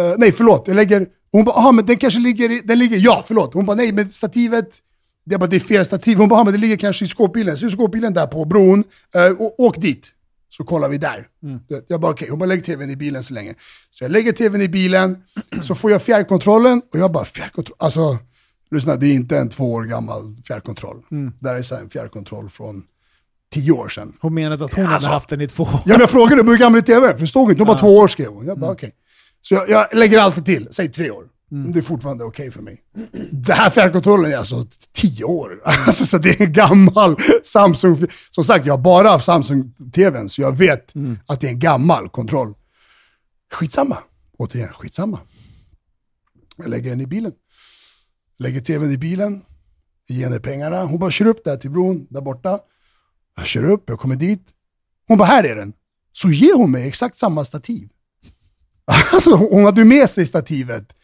[0.00, 0.68] Uh, nej, förlåt.
[0.68, 1.06] Jag lägger...
[1.32, 2.60] Hon bara, ah, men den kanske ligger i...
[2.64, 2.98] Den ligger...
[2.98, 3.54] Ja, förlåt.
[3.54, 4.78] Hon bara, nej, men stativet...
[5.24, 6.18] Jag bara, det är fel stativ.
[6.18, 7.56] Hon bara, men det ligger kanske i skåpbilen.
[7.56, 8.78] Så är skåpbilen där på bron.
[8.78, 10.12] Uh, åk dit.
[10.58, 11.26] Så kollar vi där.
[11.42, 11.60] Mm.
[11.88, 12.24] Jag bara, okej.
[12.24, 12.30] Okay.
[12.30, 13.54] Hon bara, lägg tvn i bilen så länge.
[13.90, 15.22] Så jag lägger tvn i bilen.
[15.62, 16.82] Så får jag fjärrkontrollen.
[16.92, 17.76] Och jag bara, fjärrkontroll?
[17.78, 18.18] Alltså,
[18.70, 21.02] lyssna, det är inte en två år gammal fjärrkontroll.
[21.10, 21.32] Mm.
[21.40, 22.82] Det här är så en fjärrkontroll från
[23.52, 24.12] tio år sedan.
[24.20, 25.70] Hon menade att hon alltså, hade haft den i två år.
[25.72, 27.18] Ja, men jag frågade hur gammal är tv?
[27.18, 27.60] Förstod inte.
[27.60, 28.46] Hon bara två år skrev hon.
[28.46, 28.74] Jag bara mm.
[28.74, 28.86] okej.
[28.86, 28.98] Okay.
[29.42, 31.24] Så jag, jag, lägger alltid till, säg tre år.
[31.52, 31.72] Mm.
[31.72, 32.82] Det är fortfarande okej okay för mig.
[33.30, 35.60] Det här fjärrkontrollen är alltså tio år.
[35.64, 38.06] Alltså, så det är en gammal Samsung.
[38.30, 41.18] Som sagt, jag har bara haft Samsung-tvn, så jag vet mm.
[41.26, 42.54] att det är en gammal kontroll.
[43.52, 43.98] Skitsamma.
[44.38, 45.20] Återigen, skitsamma.
[46.56, 47.32] Jag lägger den i bilen.
[48.38, 49.42] Lägger tvn i bilen,
[50.08, 50.84] ger henne pengarna.
[50.84, 52.58] Hon bara kör upp där till bron, där borta.
[53.36, 54.48] Jag kör upp, jag kommer dit.
[55.08, 55.72] Hon bara, här är den.
[56.12, 57.88] Så ger hon mig exakt samma stativ.
[59.12, 60.97] Alltså hon hade med sig stativet.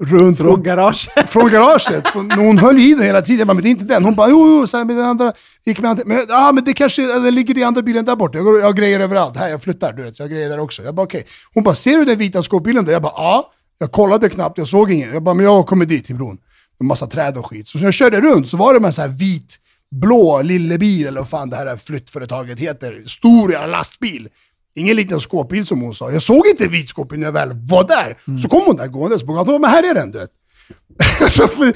[0.00, 1.08] Runt, från garaget?
[1.28, 2.08] Från garaget.
[2.36, 3.38] Hon höll i den hela tiden.
[3.38, 4.04] Jag bara, men det är inte den.
[4.04, 5.32] Hon bara, jo, jo, så med den andra,
[5.64, 8.38] gick med andra, men, ja, men det kanske det ligger i andra bilen där borta.
[8.38, 9.36] Jag, går, jag grejer överallt.
[9.36, 10.18] Här, jag flyttar, du vet.
[10.18, 10.82] Jag har grejer där också.
[10.82, 11.20] Jag bara, okej.
[11.20, 12.92] Okay.Он bara, ser du den vita skåpbilen där?
[12.92, 13.52] Jag bara, ja.
[13.78, 15.12] Jag kollade knappt, jag såg ingen.
[15.12, 16.38] Jag bara, men jag kommer dit till bron.
[16.80, 17.68] En massa träd och skit.
[17.68, 19.58] Så när jag körde runt så var det med en sån här vit
[19.90, 23.02] blå lillebil, eller vad fan det här flyttföretaget heter.
[23.06, 24.28] Stor jävla lastbil.
[24.76, 26.10] Ingen liten skåpbil som hon sa.
[26.10, 28.18] Jag såg inte vit skåpbil när jag väl var där.
[28.28, 28.40] Mm.
[28.40, 29.60] Så kom hon där gåendes på gatan.
[29.60, 30.30] Men här är den du vet.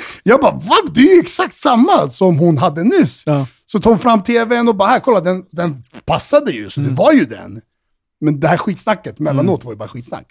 [0.23, 0.77] jag bara, va?
[0.95, 3.23] Det är ju exakt samma som hon hade nyss.
[3.27, 3.47] Ja.
[3.67, 6.91] Så tog hon fram tvn och bara, här kolla den, den passade ju, så mm.
[6.91, 7.61] det var ju den.
[8.21, 9.67] Men det här skitsnacket mellanåt mm.
[9.67, 10.27] var ju bara skitsnack.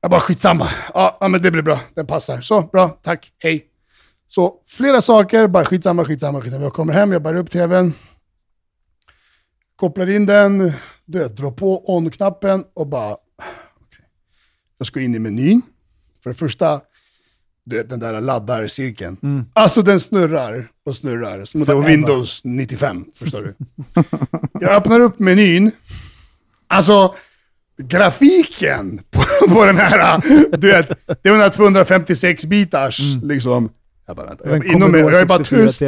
[0.00, 0.68] Jag bara, skitsamma.
[0.94, 1.80] Ja, ja, men det blir bra.
[1.94, 2.40] Den passar.
[2.40, 2.88] Så, bra.
[2.88, 3.32] Tack.
[3.38, 3.66] Hej.
[4.26, 6.64] Så flera saker, bara skitsamma, skitsamma, skitsamma.
[6.64, 7.94] Jag kommer hem, jag bär upp tvn.
[9.76, 10.72] Kopplar in den,
[11.06, 13.12] du vet, drar på on-knappen och bara...
[13.12, 14.06] Okay.
[14.78, 15.62] Jag ska in i menyn.
[16.22, 16.80] För det första,
[17.64, 19.16] du vet, den där laddarcirkeln.
[19.22, 19.44] Mm.
[19.52, 23.54] Alltså den snurrar och snurrar, som det var Windows 95, förstår du.
[24.60, 25.70] jag öppnar upp menyn.
[26.66, 27.14] Alltså,
[27.82, 30.20] grafiken på, på den här,
[30.56, 30.88] du vet,
[31.22, 33.28] det var den här 256 bitars, mm.
[33.28, 33.70] liksom.
[34.06, 34.48] Jag bara, vänta.
[34.48, 35.82] Jag, inom mig, jag är bara tyst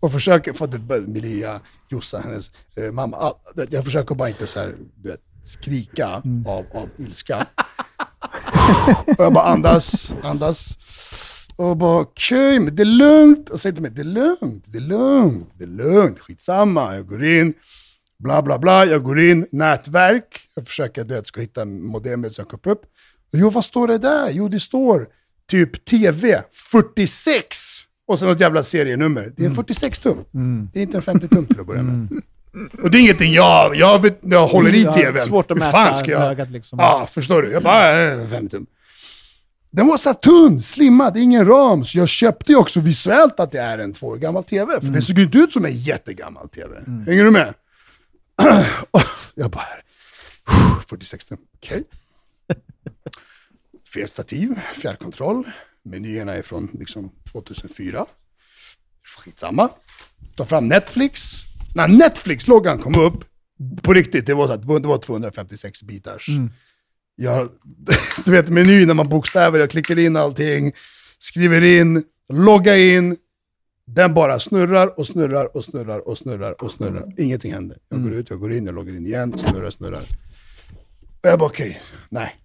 [0.00, 3.32] och försöker, för att Milia, Jossa, hennes eh, mamma,
[3.70, 6.46] jag försöker bara inte så här, du vet, skrika mm.
[6.46, 7.46] av, av ilska.
[9.06, 10.78] och jag bara andas, andas.
[11.56, 13.50] Och bara okej, okay, men det är lugnt.
[13.50, 16.94] Och säger till mig, det är lugnt, det är lugnt, det är lugnt, skitsamma.
[16.94, 17.54] Jag går in,
[18.18, 20.40] bla bla bla, jag går in, nätverk.
[20.54, 22.82] Jag försöker, du vet, ska hitta modemet som jag kopplar upp.
[23.32, 24.30] Jo, vad står det där?
[24.30, 25.08] Jo, det står
[25.48, 27.56] typ TV 46
[28.10, 29.32] och sen något jävla serienummer.
[29.36, 30.18] Det är en 46 tum.
[30.34, 30.68] Mm.
[30.72, 31.94] Det är inte en 50 tum till att börja med.
[31.94, 32.22] Mm.
[32.82, 35.26] Och det är ingenting jag, jag, vet, jag håller i tvn.
[35.26, 36.22] Svårt att Hur fan ska jag?
[36.22, 36.78] ögat liksom.
[36.78, 37.52] Ja, förstår du?
[37.52, 38.66] Jag bara, äh, 50 tum.
[39.70, 41.84] Den var så tunn, slimmad, ingen ram.
[41.84, 44.72] Så jag köpte ju också visuellt att det är en två år gammal TV.
[44.72, 44.92] För mm.
[44.92, 46.76] det såg ju inte ut som en jättegammal TV.
[46.86, 47.06] Mm.
[47.06, 47.54] Hänger du med?
[49.34, 49.66] jag bara,
[50.88, 51.82] 46 tum, okej.
[52.48, 52.62] Okay.
[53.94, 55.44] Fel stativ, fjärrkontroll.
[55.84, 58.06] Menyerna är från liksom 2004.
[59.18, 59.68] Skitsamma.
[60.36, 61.42] Ta fram Netflix.
[61.74, 63.24] När Netflix-loggan kom upp,
[63.82, 66.28] på riktigt, det var, så att, det var 256 bitars.
[66.28, 66.50] Mm.
[67.16, 67.48] Jag,
[68.24, 70.72] du vet menyn när man bokstäver, jag klickar in allting,
[71.18, 73.16] skriver in, loggar in.
[73.84, 77.14] Den bara snurrar och snurrar och snurrar och snurrar och snurrar.
[77.16, 77.78] Ingenting händer.
[77.88, 78.20] Jag går mm.
[78.20, 80.06] ut, jag går in, jag loggar in igen, snurrar, snurrar.
[81.22, 82.36] Och jag bara okej, okay, nej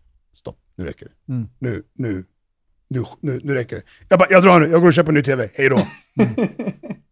[0.76, 1.34] nu räcker det.
[1.34, 1.50] Mm.
[1.60, 2.26] Nu, nu,
[2.88, 3.84] nu, nu, nu räcker det.
[4.10, 5.76] Jag bara, jag drar nu, jag går och köper en ny TV, hej då.
[5.76, 6.50] Mm.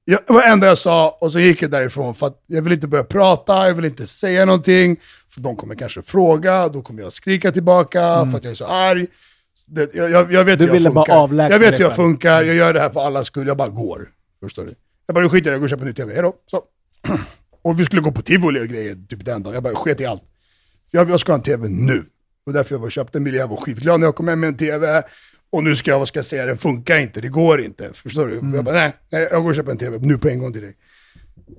[0.06, 2.62] Jag, det var det enda jag sa och så gick jag därifrån för att jag
[2.62, 5.00] vill inte börja prata, jag vill inte säga någonting.
[5.34, 8.32] För de kommer kanske fråga, då kommer jag skrika tillbaka mm.
[8.32, 9.08] för att jag är så arg.
[9.68, 11.50] Det, jag, jag, jag, vet du hur jag funkar.
[11.52, 14.10] Jag vet hur jag funkar, jag gör det här för alla skull, jag bara går.
[14.40, 14.76] Förstår du?
[15.06, 16.34] Jag bara, skiter jag jag går och köper en ny TV, hejdå.
[16.52, 16.64] Så.
[17.62, 19.54] Och vi skulle gå på tivoli och grejer typ den dagen.
[19.54, 20.24] Jag bara, sket i allt.
[20.92, 22.04] Jag, jag ska ha en TV nu.
[22.46, 23.34] Och därför jag var och köpte en bil.
[23.34, 25.04] Jag var skitglad när jag kom hem med en TV.
[25.54, 27.90] Och nu ska jag, vad ska jag säga, den funkar inte, det går inte.
[27.94, 28.56] Förstår du?
[28.56, 30.80] Jag bara, nej, nej, jag går och köper en TV nu på en gång direkt.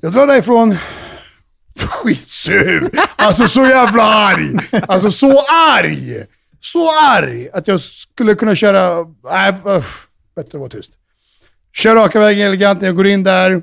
[0.00, 0.76] Jag drar därifrån,
[1.76, 2.90] skitsur.
[3.16, 4.58] Alltså så jävla arg.
[4.88, 6.24] Alltså så arg.
[6.60, 9.06] Så arg att jag skulle kunna köra...
[9.24, 10.92] Nej, usch, bättre att vara tyst.
[11.72, 13.62] Kör raka vägen elegant när jag går in där.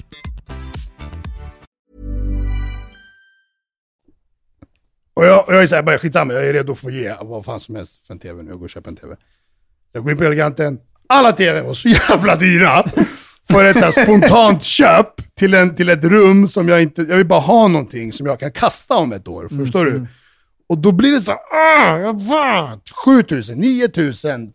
[5.13, 7.45] Och jag, och jag är såhär, bara skitsamma, jag är redo för att ge vad
[7.45, 8.49] fan som helst för en TV nu.
[8.49, 9.15] Jag går och köper en TV.
[9.91, 12.83] Jag går in på Eleganten, alla TV var så jävla dyra.
[13.51, 17.17] För ett så här spontant köp till, en, till ett rum som jag inte, jag
[17.17, 19.47] vill bara ha någonting som jag kan kasta om ett år.
[19.57, 20.07] Förstår du?
[20.69, 24.51] Och då blir det så här, ah, jag fan, 7000, 9000,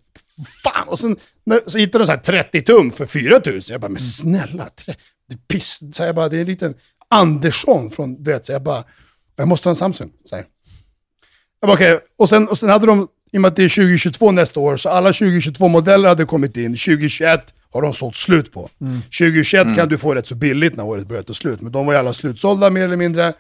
[0.64, 0.88] fan.
[0.88, 3.74] Och sen när, så hittar de så här 30 tum för 4000.
[3.74, 4.94] Jag bara, men snälla, tre,
[5.28, 6.74] det, piss, så jag bara, det är en liten
[7.10, 8.84] Andersson från, du vet, så jag bara,
[9.36, 10.10] jag måste ha en Samsung.
[10.32, 10.44] Här.
[11.60, 12.00] Jag bara, okej.
[12.16, 14.76] Och, sen, och sen hade de, i och med att det är 2022 nästa år,
[14.76, 16.70] så alla 2022-modeller hade kommit in.
[16.76, 18.70] 2021 har de sålt slut på.
[19.18, 21.92] 2021 kan du få rätt så billigt när året börjar ta slut, men de var
[21.92, 23.32] ju alla slutsålda mer eller mindre.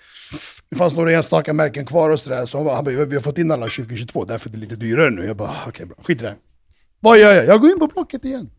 [0.70, 3.50] Det fanns några enstaka märken kvar och sådär, så han, bara, vi har fått in
[3.50, 5.26] alla 2022, därför är det lite dyrare nu.
[5.26, 6.34] Jag bara, okej bra, skit i det.
[7.00, 7.46] Vad gör jag?
[7.46, 8.50] Jag går in på Blocket igen.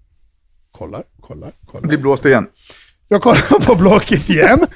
[0.71, 1.87] Kollar, kollar, kollar.
[1.87, 2.47] Blir blåst igen.
[3.07, 4.67] Jag kollar på Blocket igen.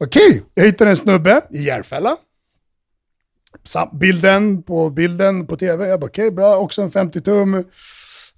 [0.00, 2.16] Okej, jag hittade en snubbe i Järfälla.
[3.64, 5.88] Sam- Bilden på bilden på tv.
[5.88, 6.56] Jag bara okej, bra.
[6.56, 7.54] Också en 50 tum.
[7.54, 7.60] Uh,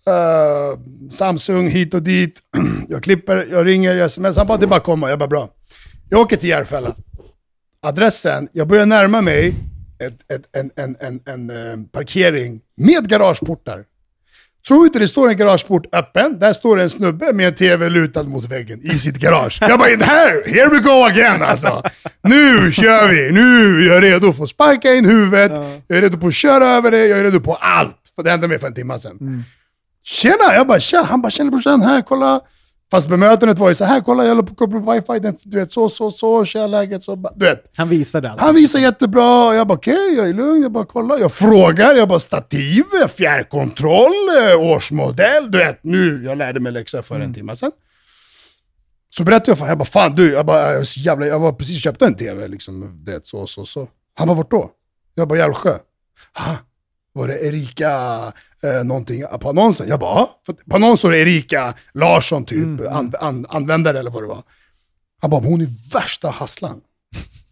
[0.06, 0.78] eh,
[1.10, 2.38] Samsung hit och dit.
[2.88, 4.36] jag klipper, jag ringer, jag sms.
[4.36, 5.10] Han bara det är bara att komma.
[5.10, 5.48] Jag bara bra.
[6.08, 6.96] Jag åker till Järfälla.
[7.82, 9.54] Adressen, jag börjar närma mig
[9.98, 13.84] ett, ett, en, en, en, en eh, parkering med garageportar.
[14.68, 18.22] Tror inte det står en garageport öppen, där står en snubbe med en tv lutad
[18.22, 19.58] mot väggen i sitt garage.
[19.60, 21.82] Jag bara, här, here we go again alltså.
[22.22, 25.52] Nu kör vi, nu är jag redo för att sparka in huvudet,
[25.86, 27.96] jag är redo på att köra över det, jag är redo på allt.
[28.16, 29.44] För det hände mig för en timme sedan.
[30.04, 30.54] Tjena!
[30.54, 31.02] Jag bara, tja!
[31.02, 32.40] Han bara, tjena brorsan, här, kolla.
[32.90, 35.36] Fast bemötandet var ju så här, kolla jag håller på att koppla upp wifi, den,
[35.42, 37.64] du vet så, så, så, tja läget, så, du vet.
[37.76, 38.40] Han visade allt.
[38.40, 42.08] Han visar jättebra, jag bara okej, jag är lugn, jag bara kollar, jag frågar, jag
[42.08, 42.84] bara stativ,
[43.16, 44.12] fjärrkontroll,
[44.52, 47.72] eh, årsmodell, du vet, nu, jag lärde mig läxa för en timme sedan.
[49.10, 51.52] Så berättade jag för honom, jag bara fan du, jag bara, jag, jävla, jag var
[51.52, 53.88] precis köpte en tv liksom, det så, så, så.
[54.14, 54.70] Han bara vart då?
[55.14, 55.78] Jag bara Järvsjö.
[57.12, 57.92] Var det Erika
[58.62, 59.88] eh, någonting på annonsen?
[59.88, 64.10] Jag bara ja, för på annonsen står det Erika Larsson typ, an, an, användare eller
[64.10, 64.42] vad det var.
[65.20, 66.80] Han bara, hon är värsta hasslan.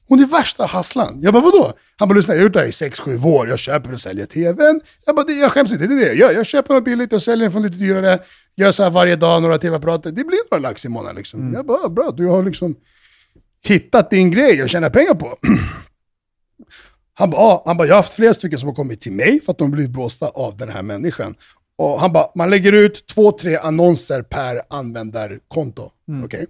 [0.08, 1.18] Hon är värsta hasslan.
[1.20, 1.72] Jag bara, vadå?
[1.96, 3.48] Han bara, lyssna, jag har gjort det här i 6-7 år.
[3.48, 4.80] Jag köper och säljer tvn.
[5.06, 6.32] Jag bara, det, jag skäms inte, det är det jag gör.
[6.32, 8.18] Jag köper något billigt och säljer den för lite dyrare.
[8.56, 10.10] Gör så här varje dag, några tv-apparater.
[10.10, 11.52] Det blir några lax i månaden liksom.
[11.52, 12.76] Jag bara, bra, du har liksom
[13.64, 15.36] hittat din grej att tjäna pengar på.
[17.18, 19.40] Han bara, ah, han bara, jag har haft flera stycken som har kommit till mig
[19.40, 21.34] för att de blivit blåsta av den här människan.
[21.78, 25.90] Och han bara, man lägger ut två, tre annonser per användarkonto.
[26.24, 26.46] Okej?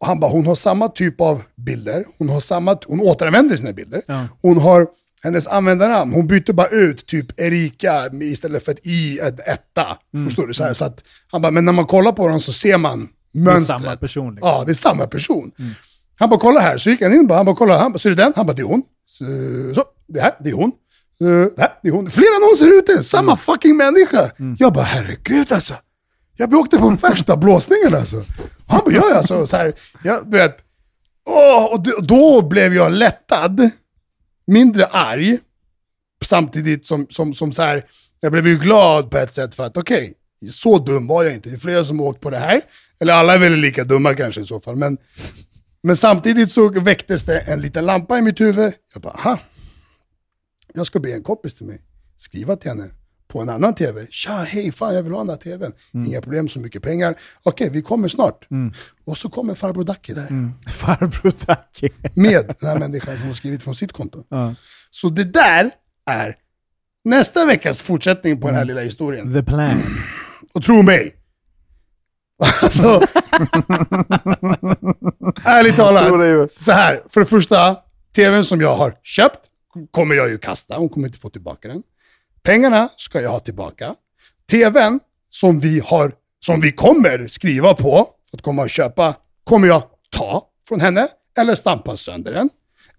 [0.00, 3.72] Och han bara, hon har samma typ av bilder, hon, har samma, hon återanvänder sina
[3.72, 4.02] bilder.
[4.42, 4.86] Hon har
[5.22, 9.98] hennes användarnamn, hon byter bara ut typ Erika istället för ett i, ett etta.
[10.26, 10.54] Förstår du?
[10.54, 13.08] Så, här, så att, han bara, men när man kollar på dem så ser man
[13.34, 13.80] mönstret.
[13.80, 14.48] samma person, liksom.
[14.48, 15.52] Ja, det är samma person.
[16.20, 16.78] Han bara, kolla här.
[16.78, 18.32] Så gick han in, bara, han bara, kolla, han bara, så är det den?
[18.36, 18.82] Han bara, det är hon.
[19.06, 19.24] Så,
[19.74, 20.72] så det här, det är hon.
[21.18, 21.24] Så,
[21.56, 22.10] det här, det är hon.
[22.10, 24.30] Flera annonser ute, samma fucking människa.
[24.58, 25.74] Jag bara, herregud alltså.
[26.36, 28.16] Jag åkte på värsta blåsningen alltså.
[28.16, 29.72] Och han bara, ja alltså, så här,
[30.04, 30.56] jag, du vet.
[31.28, 33.70] Åh, och då, blev jag lättad,
[34.46, 35.38] mindre arg,
[36.24, 37.84] samtidigt som, som, som så här,
[38.20, 40.14] jag blev ju glad på ett sätt för att okej,
[40.52, 41.48] så dum var jag inte.
[41.48, 42.62] Det är flera som har åkt på det här.
[43.00, 44.76] Eller alla är väl lika dumma kanske i så fall.
[44.76, 44.98] Men,
[45.82, 48.72] men samtidigt så väcktes det en liten lampa i mitt huvud.
[48.94, 49.38] Jag bara, aha.
[50.74, 51.80] Jag ska be en kompis till mig
[52.20, 52.84] skriva till henne
[53.28, 54.06] på en annan tv.
[54.10, 55.72] Tja, hej, fan jag vill ha den här tvn.
[56.06, 57.14] Inga problem, så mycket pengar.
[57.42, 58.46] Okej, vi kommer snart.
[59.04, 60.52] Och så kommer farbror Dacke där.
[60.70, 61.88] Farbror Taki.
[62.14, 64.24] Med den här människan som har skrivit från sitt konto.
[64.28, 64.54] Ja.
[64.90, 65.70] Så det där
[66.06, 66.36] är
[67.04, 69.34] nästa veckas fortsättning på den här lilla historien.
[69.34, 69.82] The plan.
[70.54, 71.16] Och tro mig.
[72.62, 73.00] Alltså,
[75.44, 76.52] ärligt talat.
[76.52, 77.76] Så här, för det första,
[78.16, 79.38] tvn som jag har köpt
[79.90, 80.76] kommer jag ju kasta.
[80.76, 81.82] Hon kommer inte få tillbaka den.
[82.42, 83.94] Pengarna ska jag ha tillbaka.
[84.50, 89.14] TVn som vi, har, som vi kommer skriva på, för att komma och köpa,
[89.44, 92.48] kommer jag ta från henne eller stampa sönder den.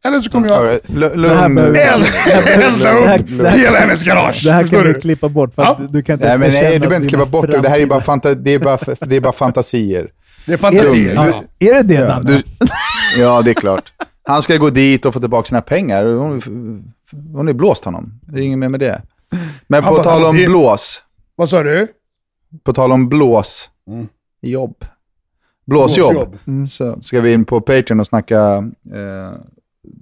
[0.05, 4.41] Eller så kommer jag elda Det här- upp hela hennes garage.
[4.45, 5.01] Det här kan vi du?
[5.01, 5.87] klippa bort för att Ja.
[5.89, 7.57] du kan inte Nej, men nej, du behöver inte klippa bort det.
[7.61, 10.11] Det här är ju bara, fanta- det är bara, det är bara fantasier.
[10.45, 11.13] Det är fantasier.
[11.15, 11.27] Ja.
[11.27, 11.67] Ja.
[11.69, 12.31] Är det det Ja, Danne?
[12.31, 12.43] du,
[13.21, 13.93] ja, det är klart.
[14.23, 16.05] Han ska gå dit och få tillbaka sina pengar.
[16.05, 16.41] Hon,
[17.33, 18.19] hon är blåst honom.
[18.21, 19.01] Det är inget mer med det.
[19.67, 21.01] Men på tal om blås,
[21.35, 21.87] Vad sa du?
[22.63, 24.07] på tal om blås, Mm.
[24.41, 24.85] jobb.
[25.67, 26.13] Blåsjobb.
[26.45, 26.69] Blåsjobb.
[26.69, 28.39] Så ska vi in på Patreon och snacka
[28.93, 29.31] eh,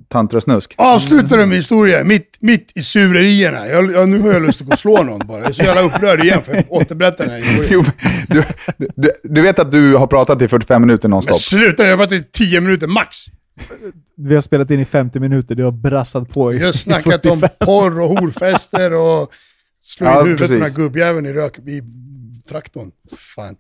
[0.07, 0.73] tanter och snusk.
[0.77, 3.67] Avsluta du med historia mitt, mitt i surerierna.
[3.67, 5.39] Jag, jag, nu har jag lust att gå och slå någon bara.
[5.39, 7.69] Jag är så jävla upprörd igen för att återberätta den här historien.
[7.71, 7.83] Jo,
[8.27, 8.43] du,
[8.95, 11.35] du, du vet att du har pratat i 45 minuter Men nonstop?
[11.41, 13.17] sluta, jag har varit i 10 minuter max.
[14.17, 16.77] Vi har spelat in i 50 minuter, du har brassat på i Jag har i
[16.77, 17.67] snackat om 45.
[17.67, 19.31] porr och horfester och
[19.81, 20.77] slå Ja, huvudet på den här precis.
[20.77, 21.81] gubbjäveln i, rök, i
[22.49, 22.91] traktorn.
[23.35, 23.55] Fan.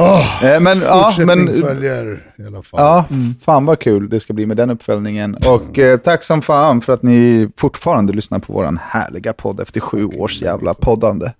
[0.00, 2.80] Åh, Eh, men, ja, men, följer i alla fall.
[2.80, 3.04] ja,
[3.44, 5.36] fan vad kul det ska bli med den uppföljningen.
[5.48, 9.80] Och eh, tack som fan för att ni fortfarande lyssnar på våran härliga podd efter
[9.80, 11.32] sju års jävla poddande.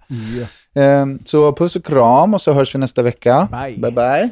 [0.74, 3.48] Eh, så puss och kram och så hörs vi nästa vecka.
[3.50, 3.78] Bye.
[3.78, 3.92] bye.
[3.92, 4.30] bye.